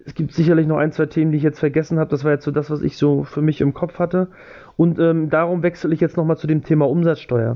Es 0.06 0.14
gibt 0.16 0.34
sicherlich 0.34 0.68
noch 0.68 0.78
ein, 0.78 0.92
zwei 0.92 1.06
Themen, 1.06 1.32
die 1.32 1.38
ich 1.38 1.44
jetzt 1.44 1.60
vergessen 1.60 1.98
habe. 1.98 2.10
Das 2.10 2.24
war 2.24 2.32
jetzt 2.32 2.44
so 2.44 2.52
das, 2.52 2.70
was 2.70 2.82
ich 2.82 2.98
so 2.98 3.24
für 3.24 3.42
mich 3.42 3.62
im 3.62 3.74
Kopf 3.74 4.00
hatte. 4.00 4.28
Und 4.76 5.00
ähm, 5.00 5.30
darum 5.30 5.64
wechsle 5.64 5.94
ich 5.94 6.02
jetzt 6.02 6.18
nochmal 6.18 6.38
zu 6.38 6.46
dem 6.46 6.64
Thema 6.64 6.90
Umsatzsteuer. 6.90 7.52